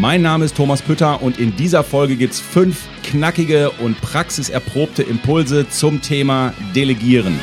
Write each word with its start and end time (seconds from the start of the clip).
Mein 0.00 0.22
Name 0.22 0.46
ist 0.46 0.56
Thomas 0.56 0.80
Pütter 0.80 1.20
und 1.22 1.38
in 1.38 1.54
dieser 1.56 1.84
Folge 1.84 2.16
gibt 2.16 2.32
es 2.32 2.40
fünf 2.40 2.88
knackige 3.02 3.70
und 3.70 4.00
praxiserprobte 4.00 5.02
Impulse 5.02 5.68
zum 5.68 6.00
Thema 6.00 6.54
Delegieren. 6.74 7.38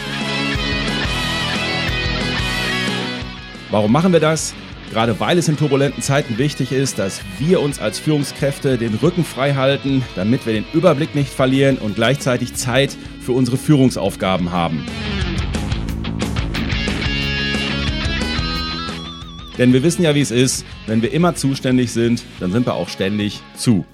Warum 3.70 3.92
machen 3.92 4.12
wir 4.12 4.20
das? 4.20 4.56
Gerade 4.90 5.20
weil 5.20 5.38
es 5.38 5.48
in 5.48 5.56
turbulenten 5.56 6.02
Zeiten 6.02 6.40
wichtig 6.40 6.72
ist, 6.72 6.98
dass 6.98 7.22
wir 7.38 7.62
uns 7.62 7.78
als 7.78 8.00
Führungskräfte 8.00 8.80
den 8.80 8.96
Rücken 8.96 9.24
frei 9.24 9.54
halten, 9.54 10.04
damit 10.16 10.48
wir 10.48 10.54
den 10.54 10.66
Überblick 10.74 11.14
nicht 11.14 11.32
verlieren 11.32 11.78
und 11.78 11.94
gleichzeitig 11.94 12.56
Zeit 12.56 12.98
für 13.22 13.34
unsere 13.34 13.58
Führungsaufgaben 13.58 14.52
haben. 14.52 14.84
Denn 19.58 19.74
wir 19.74 19.82
wissen 19.82 20.04
ja, 20.04 20.14
wie 20.14 20.22
es 20.22 20.32
ist. 20.32 20.66
Wenn 20.86 21.02
wir 21.02 21.12
immer 21.12 21.36
zuständig 21.36 21.92
sind, 21.92 22.24
dann 22.40 22.52
sind 22.52 22.68
wir 22.68 22.76
auch 22.76 22.90
ständig 22.90 23.42
zu. 23.56 23.86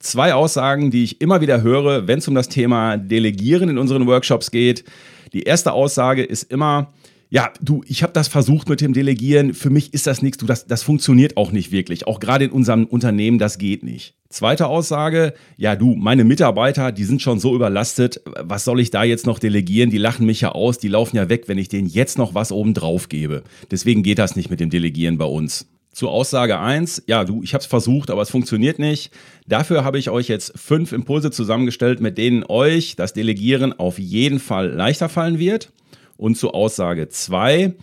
Zwei 0.00 0.34
Aussagen, 0.34 0.90
die 0.90 1.04
ich 1.04 1.20
immer 1.20 1.40
wieder 1.40 1.62
höre, 1.62 2.08
wenn 2.08 2.18
es 2.18 2.26
um 2.26 2.34
das 2.34 2.48
Thema 2.48 2.96
Delegieren 2.96 3.68
in 3.68 3.78
unseren 3.78 4.06
Workshops 4.06 4.50
geht. 4.50 4.84
Die 5.32 5.42
erste 5.42 5.72
Aussage 5.72 6.24
ist 6.24 6.50
immer, 6.50 6.92
ja, 7.32 7.52
du, 7.60 7.82
ich 7.86 8.02
habe 8.02 8.12
das 8.12 8.26
versucht 8.26 8.68
mit 8.68 8.80
dem 8.80 8.92
Delegieren. 8.92 9.54
Für 9.54 9.70
mich 9.70 9.94
ist 9.94 10.08
das 10.08 10.20
nichts. 10.20 10.38
Du, 10.38 10.46
das, 10.46 10.66
das 10.66 10.82
funktioniert 10.82 11.36
auch 11.36 11.52
nicht 11.52 11.70
wirklich. 11.70 12.08
Auch 12.08 12.18
gerade 12.18 12.46
in 12.46 12.50
unserem 12.50 12.86
Unternehmen, 12.86 13.38
das 13.38 13.56
geht 13.56 13.84
nicht. 13.84 14.14
Zweite 14.28 14.66
Aussage, 14.66 15.34
ja, 15.56 15.76
du, 15.76 15.94
meine 15.94 16.24
Mitarbeiter, 16.24 16.90
die 16.90 17.04
sind 17.04 17.22
schon 17.22 17.38
so 17.38 17.54
überlastet. 17.54 18.20
Was 18.40 18.64
soll 18.64 18.80
ich 18.80 18.90
da 18.90 19.04
jetzt 19.04 19.26
noch 19.26 19.38
delegieren? 19.38 19.90
Die 19.90 19.98
lachen 19.98 20.26
mich 20.26 20.40
ja 20.40 20.52
aus, 20.52 20.78
die 20.78 20.88
laufen 20.88 21.16
ja 21.16 21.28
weg, 21.28 21.44
wenn 21.46 21.58
ich 21.58 21.68
denen 21.68 21.88
jetzt 21.88 22.18
noch 22.18 22.34
was 22.34 22.50
oben 22.50 22.74
drauf 22.74 23.08
gebe. 23.08 23.44
Deswegen 23.70 24.02
geht 24.02 24.18
das 24.18 24.34
nicht 24.34 24.50
mit 24.50 24.58
dem 24.58 24.70
Delegieren 24.70 25.16
bei 25.16 25.24
uns. 25.24 25.68
Zur 25.92 26.10
Aussage 26.10 26.58
1, 26.58 27.04
ja, 27.06 27.24
du, 27.24 27.42
ich 27.42 27.54
habe 27.54 27.62
es 27.62 27.66
versucht, 27.66 28.10
aber 28.10 28.22
es 28.22 28.30
funktioniert 28.30 28.78
nicht. 28.78 29.12
Dafür 29.46 29.84
habe 29.84 29.98
ich 29.98 30.10
euch 30.10 30.28
jetzt 30.28 30.52
fünf 30.56 30.92
Impulse 30.92 31.30
zusammengestellt, 31.30 32.00
mit 32.00 32.18
denen 32.18 32.44
euch 32.44 32.94
das 32.96 33.12
Delegieren 33.12 33.72
auf 33.72 33.98
jeden 33.98 34.38
Fall 34.38 34.70
leichter 34.70 35.08
fallen 35.08 35.38
wird. 35.38 35.72
Und 36.20 36.36
zu 36.36 36.52
Aussage 36.52 37.08
2, 37.08 37.74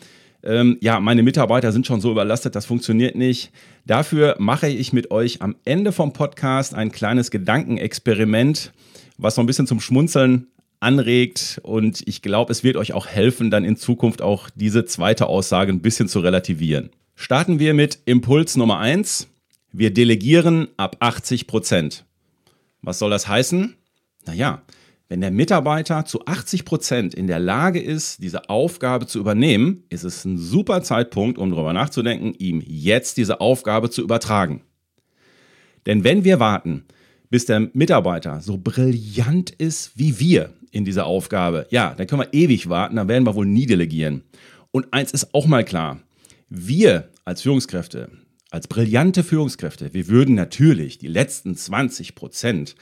ähm, 0.43 0.77
ja, 0.79 0.99
meine 0.99 1.23
Mitarbeiter 1.23 1.71
sind 1.71 1.87
schon 1.87 2.01
so 2.01 2.11
überlastet, 2.11 2.55
das 2.55 2.67
funktioniert 2.67 3.15
nicht. 3.15 3.51
Dafür 3.87 4.35
mache 4.37 4.67
ich 4.67 4.93
mit 4.93 5.09
euch 5.09 5.41
am 5.41 5.55
Ende 5.65 5.91
vom 5.91 6.13
Podcast 6.13 6.75
ein 6.75 6.91
kleines 6.91 7.31
Gedankenexperiment, 7.31 8.73
was 9.17 9.33
so 9.33 9.41
ein 9.41 9.47
bisschen 9.47 9.65
zum 9.65 9.79
Schmunzeln 9.79 10.47
anregt 10.79 11.59
und 11.63 12.07
ich 12.07 12.21
glaube, 12.21 12.51
es 12.51 12.63
wird 12.63 12.77
euch 12.77 12.93
auch 12.93 13.07
helfen, 13.07 13.49
dann 13.49 13.65
in 13.65 13.75
Zukunft 13.75 14.21
auch 14.21 14.51
diese 14.53 14.85
zweite 14.85 15.25
Aussage 15.25 15.73
ein 15.73 15.81
bisschen 15.81 16.07
zu 16.07 16.19
relativieren. 16.19 16.91
Starten 17.15 17.57
wir 17.57 17.73
mit 17.73 17.97
Impuls 18.05 18.55
Nummer 18.55 18.77
1. 18.77 19.29
Wir 19.71 19.91
delegieren 19.91 20.67
ab 20.77 20.97
80 20.99 21.47
Prozent. 21.47 22.05
Was 22.83 22.99
soll 22.99 23.09
das 23.09 23.27
heißen? 23.27 23.73
Naja, 24.27 24.61
wenn 25.09 25.21
der 25.21 25.31
Mitarbeiter 25.31 26.05
zu 26.05 26.25
80 26.25 26.65
Prozent 26.65 27.13
in 27.13 27.27
der 27.27 27.39
Lage 27.39 27.81
ist, 27.81 28.21
diese 28.21 28.49
Aufgabe 28.49 29.07
zu 29.07 29.19
übernehmen, 29.19 29.83
ist 29.89 30.03
es 30.03 30.25
ein 30.25 30.37
super 30.37 30.83
Zeitpunkt, 30.83 31.37
um 31.37 31.51
darüber 31.51 31.73
nachzudenken, 31.73 32.33
ihm 32.37 32.61
jetzt 32.65 33.17
diese 33.17 33.39
Aufgabe 33.39 33.89
zu 33.89 34.01
übertragen. 34.01 34.61
Denn 35.85 36.03
wenn 36.03 36.25
wir 36.25 36.39
warten, 36.41 36.85
bis 37.29 37.45
der 37.45 37.69
Mitarbeiter 37.73 38.41
so 38.41 38.57
brillant 38.57 39.51
ist 39.51 39.91
wie 39.95 40.19
wir 40.19 40.53
in 40.71 40.83
dieser 40.83 41.05
Aufgabe, 41.05 41.67
ja, 41.69 41.93
dann 41.95 42.07
können 42.07 42.23
wir 42.23 42.33
ewig 42.33 42.67
warten, 42.67 42.97
dann 42.97 43.07
werden 43.07 43.25
wir 43.25 43.35
wohl 43.35 43.45
nie 43.45 43.65
delegieren. 43.65 44.23
Und 44.71 44.93
eins 44.93 45.11
ist 45.11 45.33
auch 45.33 45.47
mal 45.47 45.63
klar, 45.63 46.01
wir 46.49 47.09
als 47.23 47.41
Führungskräfte, 47.41 48.09
als 48.49 48.67
brillante 48.67 49.23
Führungskräfte, 49.23 49.93
wir 49.93 50.07
würden 50.07 50.35
natürlich 50.35 50.97
die 50.97 51.07
letzten 51.07 51.55
20 51.55 52.15
Prozent 52.15 52.75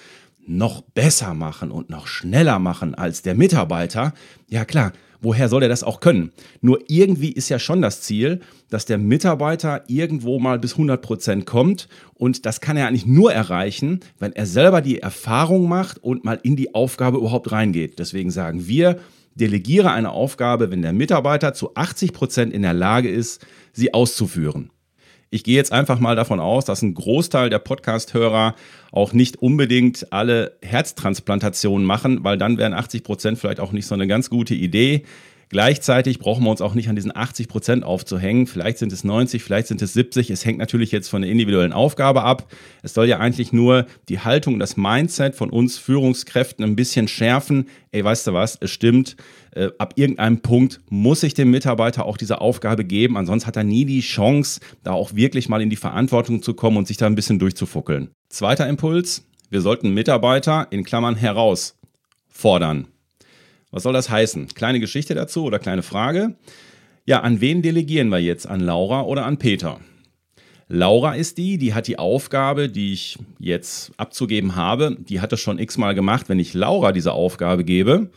noch 0.47 0.81
besser 0.81 1.33
machen 1.33 1.71
und 1.71 1.89
noch 1.89 2.07
schneller 2.07 2.59
machen 2.59 2.95
als 2.95 3.21
der 3.21 3.35
Mitarbeiter, 3.35 4.13
ja 4.47 4.65
klar, 4.65 4.93
woher 5.21 5.49
soll 5.49 5.63
er 5.63 5.69
das 5.69 5.83
auch 5.83 5.99
können? 5.99 6.31
Nur 6.61 6.79
irgendwie 6.87 7.31
ist 7.31 7.49
ja 7.49 7.59
schon 7.59 7.81
das 7.81 8.01
Ziel, 8.01 8.41
dass 8.69 8.85
der 8.85 8.97
Mitarbeiter 8.97 9.83
irgendwo 9.87 10.39
mal 10.39 10.59
bis 10.59 10.73
100 10.73 11.01
Prozent 11.01 11.45
kommt 11.45 11.87
und 12.13 12.45
das 12.45 12.61
kann 12.61 12.77
er 12.77 12.87
eigentlich 12.87 13.05
nur 13.05 13.33
erreichen, 13.33 14.01
wenn 14.19 14.33
er 14.33 14.45
selber 14.45 14.81
die 14.81 14.99
Erfahrung 14.99 15.67
macht 15.67 16.01
und 16.03 16.23
mal 16.23 16.39
in 16.43 16.55
die 16.55 16.75
Aufgabe 16.75 17.17
überhaupt 17.17 17.51
reingeht. 17.51 17.99
Deswegen 17.99 18.31
sagen 18.31 18.67
wir, 18.67 18.99
delegiere 19.35 19.91
eine 19.91 20.11
Aufgabe, 20.11 20.71
wenn 20.71 20.81
der 20.81 20.93
Mitarbeiter 20.93 21.53
zu 21.53 21.75
80 21.75 22.13
Prozent 22.13 22.53
in 22.53 22.61
der 22.61 22.73
Lage 22.73 23.09
ist, 23.09 23.45
sie 23.73 23.93
auszuführen. 23.93 24.71
Ich 25.29 25.43
gehe 25.43 25.55
jetzt 25.55 25.71
einfach 25.71 25.99
mal 25.99 26.15
davon 26.15 26.39
aus, 26.39 26.65
dass 26.65 26.81
ein 26.81 26.93
Großteil 26.93 27.49
der 27.49 27.59
Podcast-Hörer 27.59 28.55
auch 28.91 29.13
nicht 29.13 29.41
unbedingt 29.41 30.11
alle 30.13 30.57
Herztransplantationen 30.61 31.85
machen, 31.85 32.23
weil 32.23 32.37
dann 32.37 32.57
wären 32.57 32.73
80 32.73 33.03
Prozent 33.03 33.39
vielleicht 33.39 33.59
auch 33.59 33.71
nicht 33.71 33.87
so 33.87 33.95
eine 33.95 34.07
ganz 34.07 34.29
gute 34.29 34.53
Idee. 34.53 35.03
Gleichzeitig 35.49 36.19
brauchen 36.19 36.43
wir 36.43 36.49
uns 36.49 36.61
auch 36.61 36.73
nicht 36.73 36.89
an 36.89 36.95
diesen 36.95 37.15
80 37.15 37.47
Prozent 37.47 37.83
aufzuhängen. 37.83 38.47
Vielleicht 38.47 38.77
sind 38.77 38.91
es 38.91 39.03
90, 39.03 39.43
vielleicht 39.43 39.67
sind 39.67 39.81
es 39.81 39.93
70. 39.93 40.29
Es 40.29 40.45
hängt 40.45 40.57
natürlich 40.57 40.91
jetzt 40.91 41.07
von 41.09 41.21
der 41.21 41.31
individuellen 41.31 41.73
Aufgabe 41.73 42.23
ab. 42.23 42.51
Es 42.81 42.93
soll 42.93 43.07
ja 43.07 43.19
eigentlich 43.19 43.53
nur 43.53 43.85
die 44.09 44.19
Haltung, 44.19 44.59
das 44.59 44.77
Mindset 44.77 45.35
von 45.35 45.49
uns 45.49 45.77
Führungskräften 45.77 46.65
ein 46.65 46.75
bisschen 46.75 47.07
schärfen. 47.07 47.67
Ey, 47.91 48.03
weißt 48.03 48.27
du 48.27 48.33
was? 48.33 48.57
Es 48.59 48.71
stimmt. 48.71 49.15
Äh, 49.51 49.69
ab 49.77 49.93
irgendeinem 49.95 50.41
Punkt 50.41 50.81
muss 50.89 51.23
ich 51.23 51.33
dem 51.33 51.51
Mitarbeiter 51.51 52.05
auch 52.05 52.17
diese 52.17 52.41
Aufgabe 52.41 52.83
geben. 52.83 53.15
Ansonsten 53.15 53.47
hat 53.47 53.55
er 53.55 53.63
nie 53.63 53.85
die 53.85 54.01
Chance, 54.01 54.59
da 54.83 54.91
auch 54.91 55.15
wirklich 55.15 55.47
mal 55.47 55.61
in 55.61 55.69
die 55.69 55.75
Verantwortung 55.75 56.41
zu 56.41 56.53
kommen 56.53 56.77
und 56.77 56.87
sich 56.87 56.97
da 56.97 57.05
ein 57.05 57.15
bisschen 57.15 57.39
durchzufuckeln. 57.39 58.09
Zweiter 58.29 58.67
Impuls. 58.67 59.25
Wir 59.49 59.61
sollten 59.61 59.91
Mitarbeiter 59.91 60.67
in 60.71 60.83
Klammern 60.83 61.15
herausfordern. 61.15 62.87
Was 63.75 63.83
soll 63.83 63.91
das 63.91 64.09
heißen? 64.09 64.47
Kleine 64.55 64.79
Geschichte 64.79 65.15
dazu 65.15 65.43
oder 65.43 65.59
kleine 65.59 65.83
Frage. 65.83 66.35
Ja, 67.05 67.19
an 67.19 67.41
wen 67.41 67.61
delegieren 67.61 68.07
wir 68.07 68.19
jetzt? 68.19 68.47
An 68.47 68.61
Laura 68.61 69.01
oder 69.01 69.25
an 69.25 69.37
Peter? 69.37 69.81
Laura 70.69 71.15
ist 71.15 71.37
die, 71.37 71.57
die 71.57 71.73
hat 71.73 71.87
die 71.87 71.99
Aufgabe, 71.99 72.69
die 72.69 72.93
ich 72.93 73.17
jetzt 73.37 73.91
abzugeben 73.97 74.55
habe, 74.55 74.95
die 74.97 75.19
hat 75.19 75.33
das 75.33 75.41
schon 75.41 75.59
x-mal 75.59 75.93
gemacht. 75.93 76.29
Wenn 76.29 76.39
ich 76.39 76.53
Laura 76.53 76.93
diese 76.93 77.11
Aufgabe 77.11 77.65
gebe, 77.65 78.11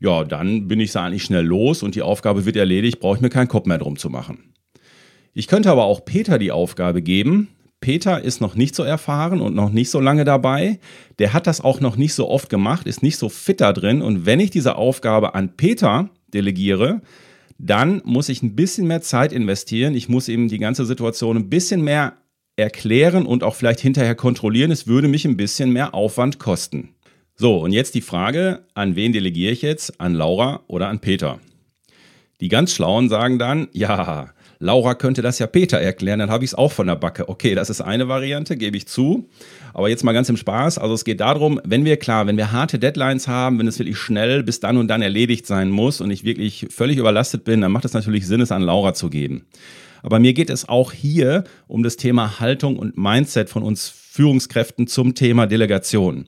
ja, 0.00 0.24
dann 0.24 0.66
bin 0.66 0.80
ich 0.80 0.92
da 0.92 1.04
eigentlich 1.04 1.24
schnell 1.24 1.44
los 1.44 1.82
und 1.82 1.94
die 1.94 2.00
Aufgabe 2.00 2.46
wird 2.46 2.56
erledigt, 2.56 2.98
brauche 2.98 3.16
ich 3.16 3.22
mir 3.22 3.28
keinen 3.28 3.48
Kopf 3.48 3.66
mehr 3.66 3.76
drum 3.76 3.98
zu 3.98 4.08
machen. 4.08 4.54
Ich 5.34 5.46
könnte 5.46 5.70
aber 5.70 5.84
auch 5.84 6.06
Peter 6.06 6.38
die 6.38 6.52
Aufgabe 6.52 7.02
geben, 7.02 7.48
Peter 7.82 8.22
ist 8.22 8.40
noch 8.40 8.54
nicht 8.54 8.74
so 8.74 8.82
erfahren 8.82 9.42
und 9.42 9.54
noch 9.54 9.68
nicht 9.68 9.90
so 9.90 10.00
lange 10.00 10.24
dabei. 10.24 10.78
Der 11.18 11.34
hat 11.34 11.46
das 11.46 11.60
auch 11.60 11.80
noch 11.80 11.96
nicht 11.96 12.14
so 12.14 12.30
oft 12.30 12.48
gemacht, 12.48 12.86
ist 12.86 13.02
nicht 13.02 13.18
so 13.18 13.28
fit 13.28 13.60
da 13.60 13.74
drin. 13.74 14.00
Und 14.00 14.24
wenn 14.24 14.40
ich 14.40 14.50
diese 14.50 14.76
Aufgabe 14.76 15.34
an 15.34 15.56
Peter 15.56 16.08
delegiere, 16.32 17.02
dann 17.58 18.00
muss 18.04 18.30
ich 18.30 18.42
ein 18.42 18.56
bisschen 18.56 18.86
mehr 18.86 19.02
Zeit 19.02 19.32
investieren. 19.32 19.94
Ich 19.94 20.08
muss 20.08 20.28
ihm 20.28 20.48
die 20.48 20.58
ganze 20.58 20.86
Situation 20.86 21.36
ein 21.36 21.50
bisschen 21.50 21.82
mehr 21.82 22.14
erklären 22.56 23.26
und 23.26 23.44
auch 23.44 23.54
vielleicht 23.54 23.80
hinterher 23.80 24.14
kontrollieren. 24.14 24.70
Es 24.70 24.86
würde 24.86 25.08
mich 25.08 25.24
ein 25.24 25.36
bisschen 25.36 25.70
mehr 25.72 25.94
Aufwand 25.94 26.38
kosten. 26.38 26.94
So, 27.34 27.58
und 27.58 27.72
jetzt 27.72 27.94
die 27.94 28.00
Frage, 28.00 28.64
an 28.74 28.94
wen 28.94 29.12
delegiere 29.12 29.52
ich 29.52 29.62
jetzt? 29.62 30.00
An 30.00 30.14
Laura 30.14 30.60
oder 30.68 30.88
an 30.88 31.00
Peter? 31.00 31.40
Die 32.40 32.48
ganz 32.48 32.72
Schlauen 32.72 33.08
sagen 33.08 33.38
dann, 33.38 33.68
ja, 33.72 34.32
Laura 34.62 34.94
könnte 34.94 35.22
das 35.22 35.40
ja 35.40 35.48
Peter 35.48 35.78
erklären, 35.80 36.20
dann 36.20 36.30
habe 36.30 36.44
ich 36.44 36.50
es 36.50 36.54
auch 36.54 36.70
von 36.70 36.86
der 36.86 36.94
Backe. 36.94 37.28
Okay, 37.28 37.56
das 37.56 37.68
ist 37.68 37.80
eine 37.80 38.06
Variante, 38.06 38.56
gebe 38.56 38.76
ich 38.76 38.86
zu. 38.86 39.28
Aber 39.74 39.88
jetzt 39.88 40.04
mal 40.04 40.12
ganz 40.12 40.28
im 40.28 40.36
Spaß. 40.36 40.78
Also 40.78 40.94
es 40.94 41.04
geht 41.04 41.18
darum, 41.18 41.60
wenn 41.64 41.84
wir 41.84 41.96
klar, 41.96 42.28
wenn 42.28 42.36
wir 42.36 42.52
harte 42.52 42.78
Deadlines 42.78 43.26
haben, 43.26 43.58
wenn 43.58 43.66
es 43.66 43.80
wirklich 43.80 43.98
schnell 43.98 44.44
bis 44.44 44.60
dann 44.60 44.76
und 44.76 44.86
dann 44.86 45.02
erledigt 45.02 45.48
sein 45.48 45.68
muss 45.70 46.00
und 46.00 46.12
ich 46.12 46.22
wirklich 46.22 46.68
völlig 46.70 46.98
überlastet 46.98 47.42
bin, 47.42 47.60
dann 47.60 47.72
macht 47.72 47.84
es 47.84 47.92
natürlich 47.92 48.28
Sinn, 48.28 48.40
es 48.40 48.52
an 48.52 48.62
Laura 48.62 48.94
zu 48.94 49.10
geben. 49.10 49.46
Aber 50.04 50.20
mir 50.20 50.32
geht 50.32 50.48
es 50.48 50.68
auch 50.68 50.92
hier 50.92 51.42
um 51.66 51.82
das 51.82 51.96
Thema 51.96 52.38
Haltung 52.38 52.78
und 52.78 52.96
Mindset 52.96 53.50
von 53.50 53.64
uns 53.64 53.88
Führungskräften 53.88 54.86
zum 54.86 55.16
Thema 55.16 55.48
Delegation. 55.48 56.26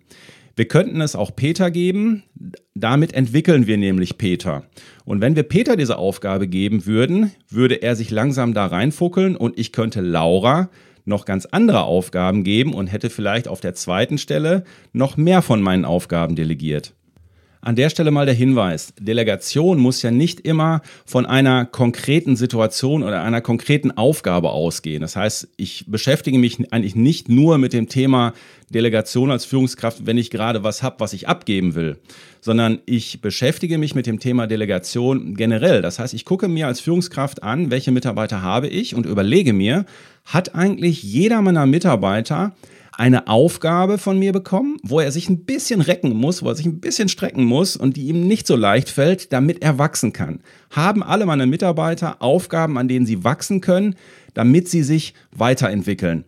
Wir 0.56 0.68
könnten 0.68 1.00
es 1.00 1.16
auch 1.16 1.34
Peter 1.34 1.70
geben. 1.70 2.22
Damit 2.74 3.12
entwickeln 3.12 3.66
wir 3.66 3.76
nämlich 3.76 4.18
Peter. 4.18 4.64
Und 5.04 5.20
wenn 5.20 5.34
wir 5.34 5.42
Peter 5.42 5.76
diese 5.76 5.98
Aufgabe 5.98 6.46
geben 6.46 6.86
würden, 6.86 7.32
würde 7.48 7.82
er 7.82 7.96
sich 7.96 8.10
langsam 8.10 8.54
da 8.54 8.66
reinfuckeln 8.66 9.36
und 9.36 9.58
ich 9.58 9.72
könnte 9.72 10.00
Laura 10.00 10.70
noch 11.04 11.24
ganz 11.24 11.46
andere 11.46 11.82
Aufgaben 11.82 12.44
geben 12.44 12.72
und 12.72 12.86
hätte 12.86 13.10
vielleicht 13.10 13.48
auf 13.48 13.60
der 13.60 13.74
zweiten 13.74 14.16
Stelle 14.16 14.64
noch 14.92 15.16
mehr 15.16 15.42
von 15.42 15.60
meinen 15.60 15.84
Aufgaben 15.84 16.34
delegiert. 16.36 16.94
An 17.64 17.76
der 17.76 17.88
Stelle 17.88 18.10
mal 18.10 18.26
der 18.26 18.34
Hinweis, 18.34 18.92
Delegation 19.00 19.78
muss 19.78 20.02
ja 20.02 20.10
nicht 20.10 20.40
immer 20.40 20.82
von 21.06 21.24
einer 21.24 21.64
konkreten 21.64 22.36
Situation 22.36 23.02
oder 23.02 23.22
einer 23.22 23.40
konkreten 23.40 23.90
Aufgabe 23.90 24.50
ausgehen. 24.50 25.00
Das 25.00 25.16
heißt, 25.16 25.48
ich 25.56 25.86
beschäftige 25.88 26.36
mich 26.36 26.58
eigentlich 26.74 26.94
nicht 26.94 27.30
nur 27.30 27.56
mit 27.56 27.72
dem 27.72 27.88
Thema 27.88 28.34
Delegation 28.68 29.30
als 29.30 29.46
Führungskraft, 29.46 30.04
wenn 30.04 30.18
ich 30.18 30.28
gerade 30.28 30.62
was 30.62 30.82
habe, 30.82 30.96
was 30.98 31.14
ich 31.14 31.26
abgeben 31.26 31.74
will, 31.74 31.96
sondern 32.42 32.80
ich 32.84 33.22
beschäftige 33.22 33.78
mich 33.78 33.94
mit 33.94 34.04
dem 34.04 34.20
Thema 34.20 34.46
Delegation 34.46 35.34
generell. 35.34 35.80
Das 35.80 35.98
heißt, 35.98 36.12
ich 36.12 36.26
gucke 36.26 36.48
mir 36.48 36.66
als 36.66 36.80
Führungskraft 36.80 37.42
an, 37.42 37.70
welche 37.70 37.92
Mitarbeiter 37.92 38.42
habe 38.42 38.68
ich 38.68 38.94
und 38.94 39.06
überlege 39.06 39.54
mir, 39.54 39.86
hat 40.26 40.54
eigentlich 40.54 41.02
jeder 41.02 41.40
meiner 41.40 41.64
Mitarbeiter 41.64 42.52
eine 42.96 43.26
Aufgabe 43.26 43.98
von 43.98 44.18
mir 44.18 44.32
bekommen, 44.32 44.76
wo 44.82 45.00
er 45.00 45.10
sich 45.10 45.28
ein 45.28 45.44
bisschen 45.44 45.80
recken 45.80 46.14
muss, 46.14 46.42
wo 46.42 46.48
er 46.48 46.54
sich 46.54 46.66
ein 46.66 46.80
bisschen 46.80 47.08
strecken 47.08 47.44
muss 47.44 47.76
und 47.76 47.96
die 47.96 48.06
ihm 48.06 48.26
nicht 48.26 48.46
so 48.46 48.56
leicht 48.56 48.88
fällt, 48.88 49.32
damit 49.32 49.62
er 49.62 49.78
wachsen 49.78 50.12
kann. 50.12 50.40
Haben 50.70 51.02
alle 51.02 51.26
meine 51.26 51.46
Mitarbeiter 51.46 52.22
Aufgaben, 52.22 52.78
an 52.78 52.88
denen 52.88 53.06
sie 53.06 53.24
wachsen 53.24 53.60
können, 53.60 53.96
damit 54.34 54.68
sie 54.68 54.82
sich 54.82 55.14
weiterentwickeln. 55.32 56.24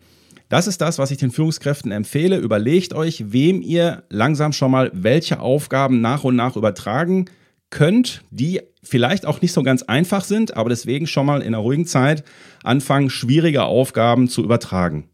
Das 0.49 0.67
ist 0.67 0.79
das, 0.79 0.97
was 0.97 1.11
ich 1.11 1.17
den 1.17 1.31
Führungskräften 1.31 1.91
empfehle. 1.91 2.37
Überlegt 2.37 2.93
euch, 2.93 3.31
wem 3.33 3.61
ihr 3.61 4.03
langsam 4.09 4.53
schon 4.53 4.71
mal 4.71 4.91
welche 4.93 5.39
Aufgaben 5.39 5.99
nach 5.99 6.23
und 6.23 6.35
nach 6.35 6.55
übertragen 6.55 7.25
könnt, 7.69 8.23
die 8.31 8.61
vielleicht 8.81 9.25
auch 9.25 9.41
nicht 9.41 9.51
so 9.51 9.61
ganz 9.61 9.83
einfach 9.83 10.23
sind, 10.23 10.55
aber 10.55 10.69
deswegen 10.69 11.05
schon 11.05 11.25
mal 11.25 11.41
in 11.41 11.47
einer 11.47 11.57
ruhigen 11.57 11.85
Zeit 11.85 12.23
anfangen, 12.63 13.09
schwierige 13.09 13.63
Aufgaben 13.63 14.29
zu 14.29 14.41
übertragen. 14.41 15.09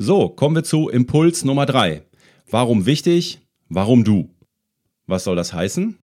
So, 0.00 0.28
kommen 0.28 0.54
wir 0.54 0.62
zu 0.62 0.88
Impuls 0.88 1.44
Nummer 1.44 1.66
drei. 1.66 2.02
Warum 2.48 2.86
wichtig? 2.86 3.40
Warum 3.68 4.04
du? 4.04 4.30
Was 5.08 5.24
soll 5.24 5.34
das 5.34 5.52
heißen? 5.52 5.98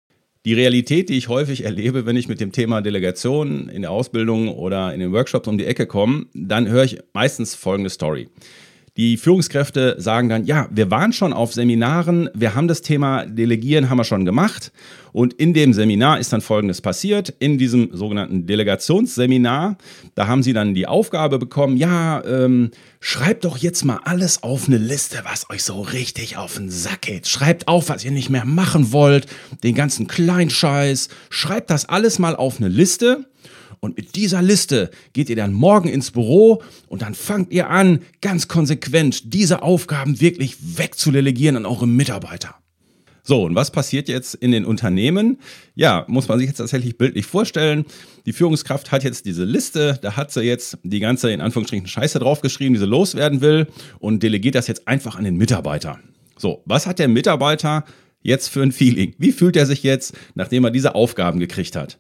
Die 0.47 0.55
Realität, 0.55 1.11
die 1.11 1.19
ich 1.19 1.29
häufig 1.29 1.67
erlebe, 1.67 2.07
wenn 2.07 2.17
ich 2.17 2.27
mit 2.27 2.41
dem 2.41 2.53
Thema 2.53 2.81
Delegation 2.81 3.69
in 3.69 3.83
der 3.83 3.91
Ausbildung 3.91 4.49
oder 4.49 4.95
in 4.95 5.01
den 5.01 5.13
Workshops 5.13 5.47
um 5.47 5.59
die 5.59 5.67
Ecke 5.67 5.87
komme, 5.87 6.25
dann 6.33 6.69
höre 6.69 6.85
ich 6.85 7.01
meistens 7.13 7.55
folgende 7.55 7.91
Story. 7.91 8.31
Die 8.99 9.17
Führungskräfte 9.17 9.95
sagen 9.97 10.29
dann, 10.29 10.45
ja, 10.45 10.69
wir 10.71 10.91
waren 10.91 11.15
schon 11.15 11.33
auf 11.33 11.55
Seminaren, 11.55 12.29
wir 12.35 12.55
haben 12.55 12.69
das 12.69 12.83
Thema 12.83 13.25
Delegieren, 13.25 13.89
haben 13.89 13.97
wir 13.97 14.05
schon 14.05 14.27
gemacht. 14.27 14.71
Und 15.13 15.33
in 15.33 15.55
dem 15.55 15.73
Seminar 15.73 16.19
ist 16.19 16.31
dann 16.35 16.43
Folgendes 16.43 16.83
passiert. 16.83 17.33
In 17.39 17.57
diesem 17.57 17.97
sogenannten 17.97 18.47
Delegationsseminar, 18.47 19.79
da 20.15 20.27
haben 20.27 20.43
sie 20.43 20.53
dann 20.53 20.75
die 20.75 20.87
Aufgabe 20.87 21.39
bekommen, 21.39 21.79
ja, 21.79 22.23
ähm, 22.27 22.71
schreibt 23.01 23.47
doch 23.47 23.57
jetzt 23.57 23.83
mal 23.83 24.01
alles 24.05 24.43
auf 24.43 24.69
eine 24.69 24.77
Liste, 24.77 25.21
was 25.25 25.49
euch 25.49 25.63
so 25.63 25.81
richtig 25.81 26.37
auf 26.37 26.57
den 26.57 26.69
Sack 26.69 27.03
geht. 27.03 27.29
Schreibt 27.29 27.69
auf, 27.69 27.89
was 27.89 28.05
ihr 28.05 28.11
nicht 28.11 28.29
mehr 28.29 28.45
machen 28.45 28.93
wollt, 28.93 29.27
den 29.63 29.75
ganzen 29.75 30.07
Kleinscheiß. 30.07 31.09
Schreibt 31.31 31.71
das 31.71 31.89
alles 31.89 32.19
mal 32.19 32.37
auf 32.37 32.59
eine 32.59 32.69
Liste. 32.69 33.25
Und 33.85 33.97
mit 33.97 34.15
dieser 34.15 34.43
Liste 34.43 34.93
geht 35.13 35.29
ihr 35.29 35.35
dann 35.35 35.53
morgen 35.53 35.89
ins 35.89 36.13
Büro 36.13 36.63
und 36.87 37.03
dann 37.03 37.15
fangt 37.15 37.53
ihr 37.53 37.69
an, 37.69 38.03
ganz 38.21 38.47
konsequent 38.47 39.35
diese 39.35 39.63
Aufgaben 39.63 40.21
wirklich 40.21 40.79
wegzudelegieren 40.79 41.57
an 41.57 41.67
eure 41.67 41.89
Mitarbeiter. 41.89 42.55
So, 43.25 43.43
und 43.43 43.57
was 43.57 43.73
passiert 43.73 44.09
jetzt 44.09 44.37
in 44.37 44.53
den 44.53 44.65
Unternehmen? 44.65 45.39
Ja, 45.75 46.05
muss 46.07 46.29
man 46.29 46.39
sich 46.39 46.47
jetzt 46.47 46.59
tatsächlich 46.59 46.97
bildlich 46.97 47.27
vorstellen. 47.27 47.85
Die 48.25 48.33
Führungskraft 48.33 48.93
hat 48.93 49.03
jetzt 49.03 49.27
diese 49.27 49.45
Liste, 49.45 49.99
da 50.01 50.15
hat 50.17 50.31
sie 50.31 50.43
jetzt 50.43 50.79
die 50.85 51.01
ganze, 51.01 51.33
in 51.33 51.41
Anführungsstrichen, 51.41 51.89
Scheiße 51.89 52.21
draufgeschrieben, 52.21 52.75
die 52.75 52.81
sie 52.81 52.87
loswerden 52.87 53.41
will 53.41 53.67
und 53.99 54.23
delegiert 54.23 54.55
das 54.55 54.69
jetzt 54.69 54.87
einfach 54.87 55.17
an 55.17 55.25
den 55.25 55.37
Mitarbeiter. 55.37 55.99
So, 56.39 56.63
was 56.67 56.87
hat 56.87 57.01
der 57.01 57.09
Mitarbeiter 57.09 57.85
jetzt 58.23 58.47
für 58.47 58.63
ein 58.63 58.71
Feeling? 58.71 59.17
Wie 59.19 59.33
fühlt 59.33 59.57
er 59.57 59.67
sich 59.67 59.83
jetzt, 59.83 60.15
nachdem 60.37 60.63
er 60.63 60.71
diese 60.71 60.95
Aufgaben 60.95 61.41
gekriegt 61.41 61.75
hat? 61.75 61.99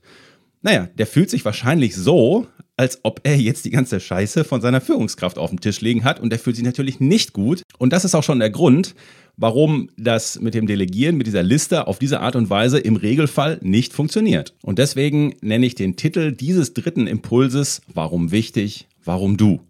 Naja, 0.62 0.88
der 0.96 1.06
fühlt 1.06 1.28
sich 1.28 1.44
wahrscheinlich 1.44 1.96
so, 1.96 2.46
als 2.76 3.00
ob 3.02 3.20
er 3.24 3.36
jetzt 3.36 3.64
die 3.64 3.70
ganze 3.70 4.00
Scheiße 4.00 4.44
von 4.44 4.60
seiner 4.60 4.80
Führungskraft 4.80 5.38
auf 5.38 5.50
dem 5.50 5.60
Tisch 5.60 5.80
liegen 5.80 6.04
hat 6.04 6.20
und 6.20 6.30
der 6.30 6.38
fühlt 6.38 6.56
sich 6.56 6.64
natürlich 6.64 7.00
nicht 7.00 7.32
gut. 7.32 7.62
Und 7.78 7.92
das 7.92 8.04
ist 8.04 8.14
auch 8.14 8.22
schon 8.22 8.38
der 8.38 8.50
Grund, 8.50 8.94
warum 9.36 9.90
das 9.96 10.40
mit 10.40 10.54
dem 10.54 10.66
Delegieren, 10.66 11.16
mit 11.16 11.26
dieser 11.26 11.42
Liste 11.42 11.86
auf 11.86 11.98
diese 11.98 12.20
Art 12.20 12.36
und 12.36 12.48
Weise 12.48 12.78
im 12.78 12.96
Regelfall 12.96 13.58
nicht 13.62 13.92
funktioniert. 13.92 14.54
Und 14.62 14.78
deswegen 14.78 15.34
nenne 15.40 15.66
ich 15.66 15.74
den 15.74 15.96
Titel 15.96 16.32
dieses 16.32 16.74
dritten 16.74 17.06
Impulses 17.06 17.82
Warum 17.92 18.30
wichtig, 18.30 18.86
warum 19.04 19.36
du. 19.36 19.60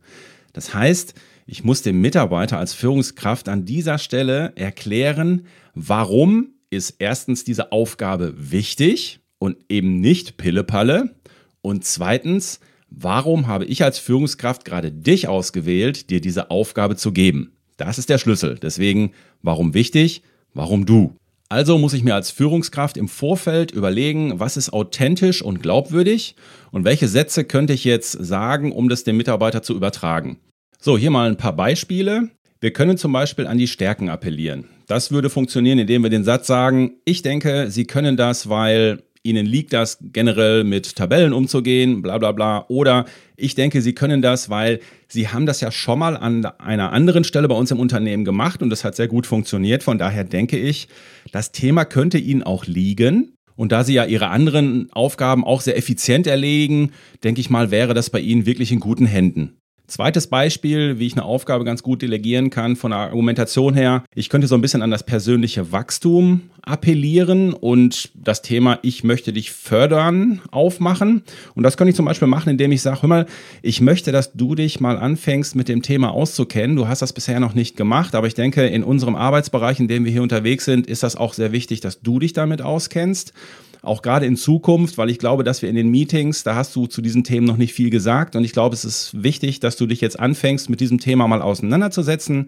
Das 0.52 0.74
heißt, 0.74 1.14
ich 1.46 1.64
muss 1.64 1.82
dem 1.82 2.00
Mitarbeiter 2.00 2.58
als 2.58 2.74
Führungskraft 2.74 3.48
an 3.48 3.64
dieser 3.64 3.98
Stelle 3.98 4.52
erklären, 4.56 5.46
warum 5.74 6.50
ist 6.70 6.96
erstens 6.98 7.44
diese 7.44 7.72
Aufgabe 7.72 8.34
wichtig 8.36 9.21
und 9.42 9.56
eben 9.68 10.00
nicht 10.00 10.36
Pillepalle? 10.36 11.16
Und 11.62 11.84
zweitens, 11.84 12.60
warum 12.90 13.48
habe 13.48 13.64
ich 13.64 13.82
als 13.82 13.98
Führungskraft 13.98 14.64
gerade 14.64 14.92
dich 14.92 15.26
ausgewählt, 15.26 16.10
dir 16.10 16.20
diese 16.20 16.52
Aufgabe 16.52 16.94
zu 16.94 17.10
geben? 17.10 17.50
Das 17.76 17.98
ist 17.98 18.08
der 18.08 18.18
Schlüssel. 18.18 18.60
Deswegen, 18.62 19.14
warum 19.42 19.74
wichtig? 19.74 20.22
Warum 20.54 20.86
du? 20.86 21.16
Also 21.48 21.76
muss 21.76 21.92
ich 21.92 22.04
mir 22.04 22.14
als 22.14 22.30
Führungskraft 22.30 22.96
im 22.96 23.08
Vorfeld 23.08 23.72
überlegen, 23.72 24.38
was 24.38 24.56
ist 24.56 24.72
authentisch 24.72 25.42
und 25.42 25.60
glaubwürdig 25.60 26.36
und 26.70 26.84
welche 26.84 27.08
Sätze 27.08 27.42
könnte 27.42 27.72
ich 27.72 27.82
jetzt 27.82 28.12
sagen, 28.12 28.70
um 28.70 28.88
das 28.88 29.02
dem 29.02 29.16
Mitarbeiter 29.16 29.62
zu 29.62 29.74
übertragen. 29.74 30.38
So, 30.78 30.96
hier 30.96 31.10
mal 31.10 31.28
ein 31.28 31.36
paar 31.36 31.56
Beispiele. 31.56 32.28
Wir 32.60 32.72
können 32.72 32.96
zum 32.96 33.12
Beispiel 33.12 33.48
an 33.48 33.58
die 33.58 33.66
Stärken 33.66 34.08
appellieren. 34.08 34.68
Das 34.86 35.10
würde 35.10 35.30
funktionieren, 35.30 35.80
indem 35.80 36.04
wir 36.04 36.10
den 36.10 36.22
Satz 36.22 36.46
sagen, 36.46 36.92
ich 37.04 37.22
denke, 37.22 37.72
Sie 37.72 37.86
können 37.86 38.16
das, 38.16 38.48
weil 38.48 39.02
Ihnen 39.24 39.46
liegt 39.46 39.72
das 39.72 39.98
generell 40.00 40.64
mit 40.64 40.96
Tabellen 40.96 41.32
umzugehen, 41.32 42.02
bla 42.02 42.18
bla 42.18 42.32
bla. 42.32 42.64
Oder 42.68 43.04
ich 43.36 43.54
denke, 43.54 43.80
Sie 43.80 43.94
können 43.94 44.20
das, 44.20 44.50
weil 44.50 44.80
Sie 45.06 45.28
haben 45.28 45.46
das 45.46 45.60
ja 45.60 45.70
schon 45.70 46.00
mal 46.00 46.16
an 46.16 46.44
einer 46.44 46.92
anderen 46.92 47.22
Stelle 47.22 47.46
bei 47.46 47.54
uns 47.54 47.70
im 47.70 47.78
Unternehmen 47.78 48.24
gemacht 48.24 48.62
und 48.62 48.70
das 48.70 48.84
hat 48.84 48.96
sehr 48.96 49.08
gut 49.08 49.26
funktioniert. 49.26 49.84
Von 49.84 49.98
daher 49.98 50.24
denke 50.24 50.58
ich, 50.58 50.88
das 51.30 51.52
Thema 51.52 51.84
könnte 51.84 52.18
Ihnen 52.18 52.42
auch 52.42 52.66
liegen. 52.66 53.36
Und 53.54 53.70
da 53.70 53.84
Sie 53.84 53.94
ja 53.94 54.06
Ihre 54.06 54.28
anderen 54.28 54.90
Aufgaben 54.92 55.44
auch 55.44 55.60
sehr 55.60 55.76
effizient 55.76 56.26
erledigen, 56.26 56.92
denke 57.22 57.40
ich 57.40 57.50
mal, 57.50 57.70
wäre 57.70 57.94
das 57.94 58.10
bei 58.10 58.18
Ihnen 58.18 58.46
wirklich 58.46 58.72
in 58.72 58.80
guten 58.80 59.06
Händen. 59.06 59.58
Zweites 59.88 60.28
Beispiel, 60.28 60.98
wie 60.98 61.06
ich 61.06 61.14
eine 61.14 61.24
Aufgabe 61.24 61.64
ganz 61.64 61.82
gut 61.82 62.02
delegieren 62.02 62.50
kann 62.50 62.76
von 62.76 62.92
der 62.92 63.00
Argumentation 63.00 63.74
her. 63.74 64.04
Ich 64.14 64.28
könnte 64.28 64.46
so 64.46 64.54
ein 64.54 64.60
bisschen 64.60 64.80
an 64.80 64.90
das 64.90 65.02
persönliche 65.02 65.70
Wachstum 65.72 66.42
appellieren 66.62 67.52
und 67.52 68.10
das 68.14 68.40
Thema 68.40 68.78
Ich 68.82 69.04
möchte 69.04 69.32
dich 69.32 69.50
fördern 69.50 70.40
aufmachen. 70.50 71.24
Und 71.54 71.64
das 71.64 71.76
könnte 71.76 71.90
ich 71.90 71.96
zum 71.96 72.06
Beispiel 72.06 72.28
machen, 72.28 72.50
indem 72.50 72.72
ich 72.72 72.80
sage, 72.80 73.02
hör 73.02 73.08
mal, 73.08 73.26
ich 73.60 73.80
möchte, 73.80 74.12
dass 74.12 74.32
du 74.32 74.54
dich 74.54 74.80
mal 74.80 74.96
anfängst, 74.96 75.56
mit 75.56 75.68
dem 75.68 75.82
Thema 75.82 76.12
auszukennen. 76.12 76.76
Du 76.76 76.88
hast 76.88 77.02
das 77.02 77.12
bisher 77.12 77.40
noch 77.40 77.54
nicht 77.54 77.76
gemacht, 77.76 78.14
aber 78.14 78.28
ich 78.28 78.34
denke, 78.34 78.66
in 78.66 78.84
unserem 78.84 79.16
Arbeitsbereich, 79.16 79.80
in 79.80 79.88
dem 79.88 80.04
wir 80.04 80.12
hier 80.12 80.22
unterwegs 80.22 80.64
sind, 80.64 80.86
ist 80.86 81.02
das 81.02 81.16
auch 81.16 81.34
sehr 81.34 81.52
wichtig, 81.52 81.80
dass 81.80 82.00
du 82.00 82.20
dich 82.20 82.32
damit 82.32 82.62
auskennst 82.62 83.34
auch 83.82 84.00
gerade 84.00 84.26
in 84.26 84.36
Zukunft, 84.36 84.96
weil 84.96 85.10
ich 85.10 85.18
glaube, 85.18 85.42
dass 85.44 85.60
wir 85.60 85.68
in 85.68 85.74
den 85.74 85.88
Meetings, 85.88 86.44
da 86.44 86.54
hast 86.54 86.74
du 86.74 86.86
zu 86.86 87.02
diesen 87.02 87.24
Themen 87.24 87.46
noch 87.46 87.56
nicht 87.56 87.74
viel 87.74 87.90
gesagt 87.90 88.36
und 88.36 88.44
ich 88.44 88.52
glaube, 88.52 88.74
es 88.74 88.84
ist 88.84 89.22
wichtig, 89.22 89.60
dass 89.60 89.76
du 89.76 89.86
dich 89.86 90.00
jetzt 90.00 90.18
anfängst, 90.18 90.70
mit 90.70 90.80
diesem 90.80 90.98
Thema 90.98 91.26
mal 91.26 91.42
auseinanderzusetzen. 91.42 92.46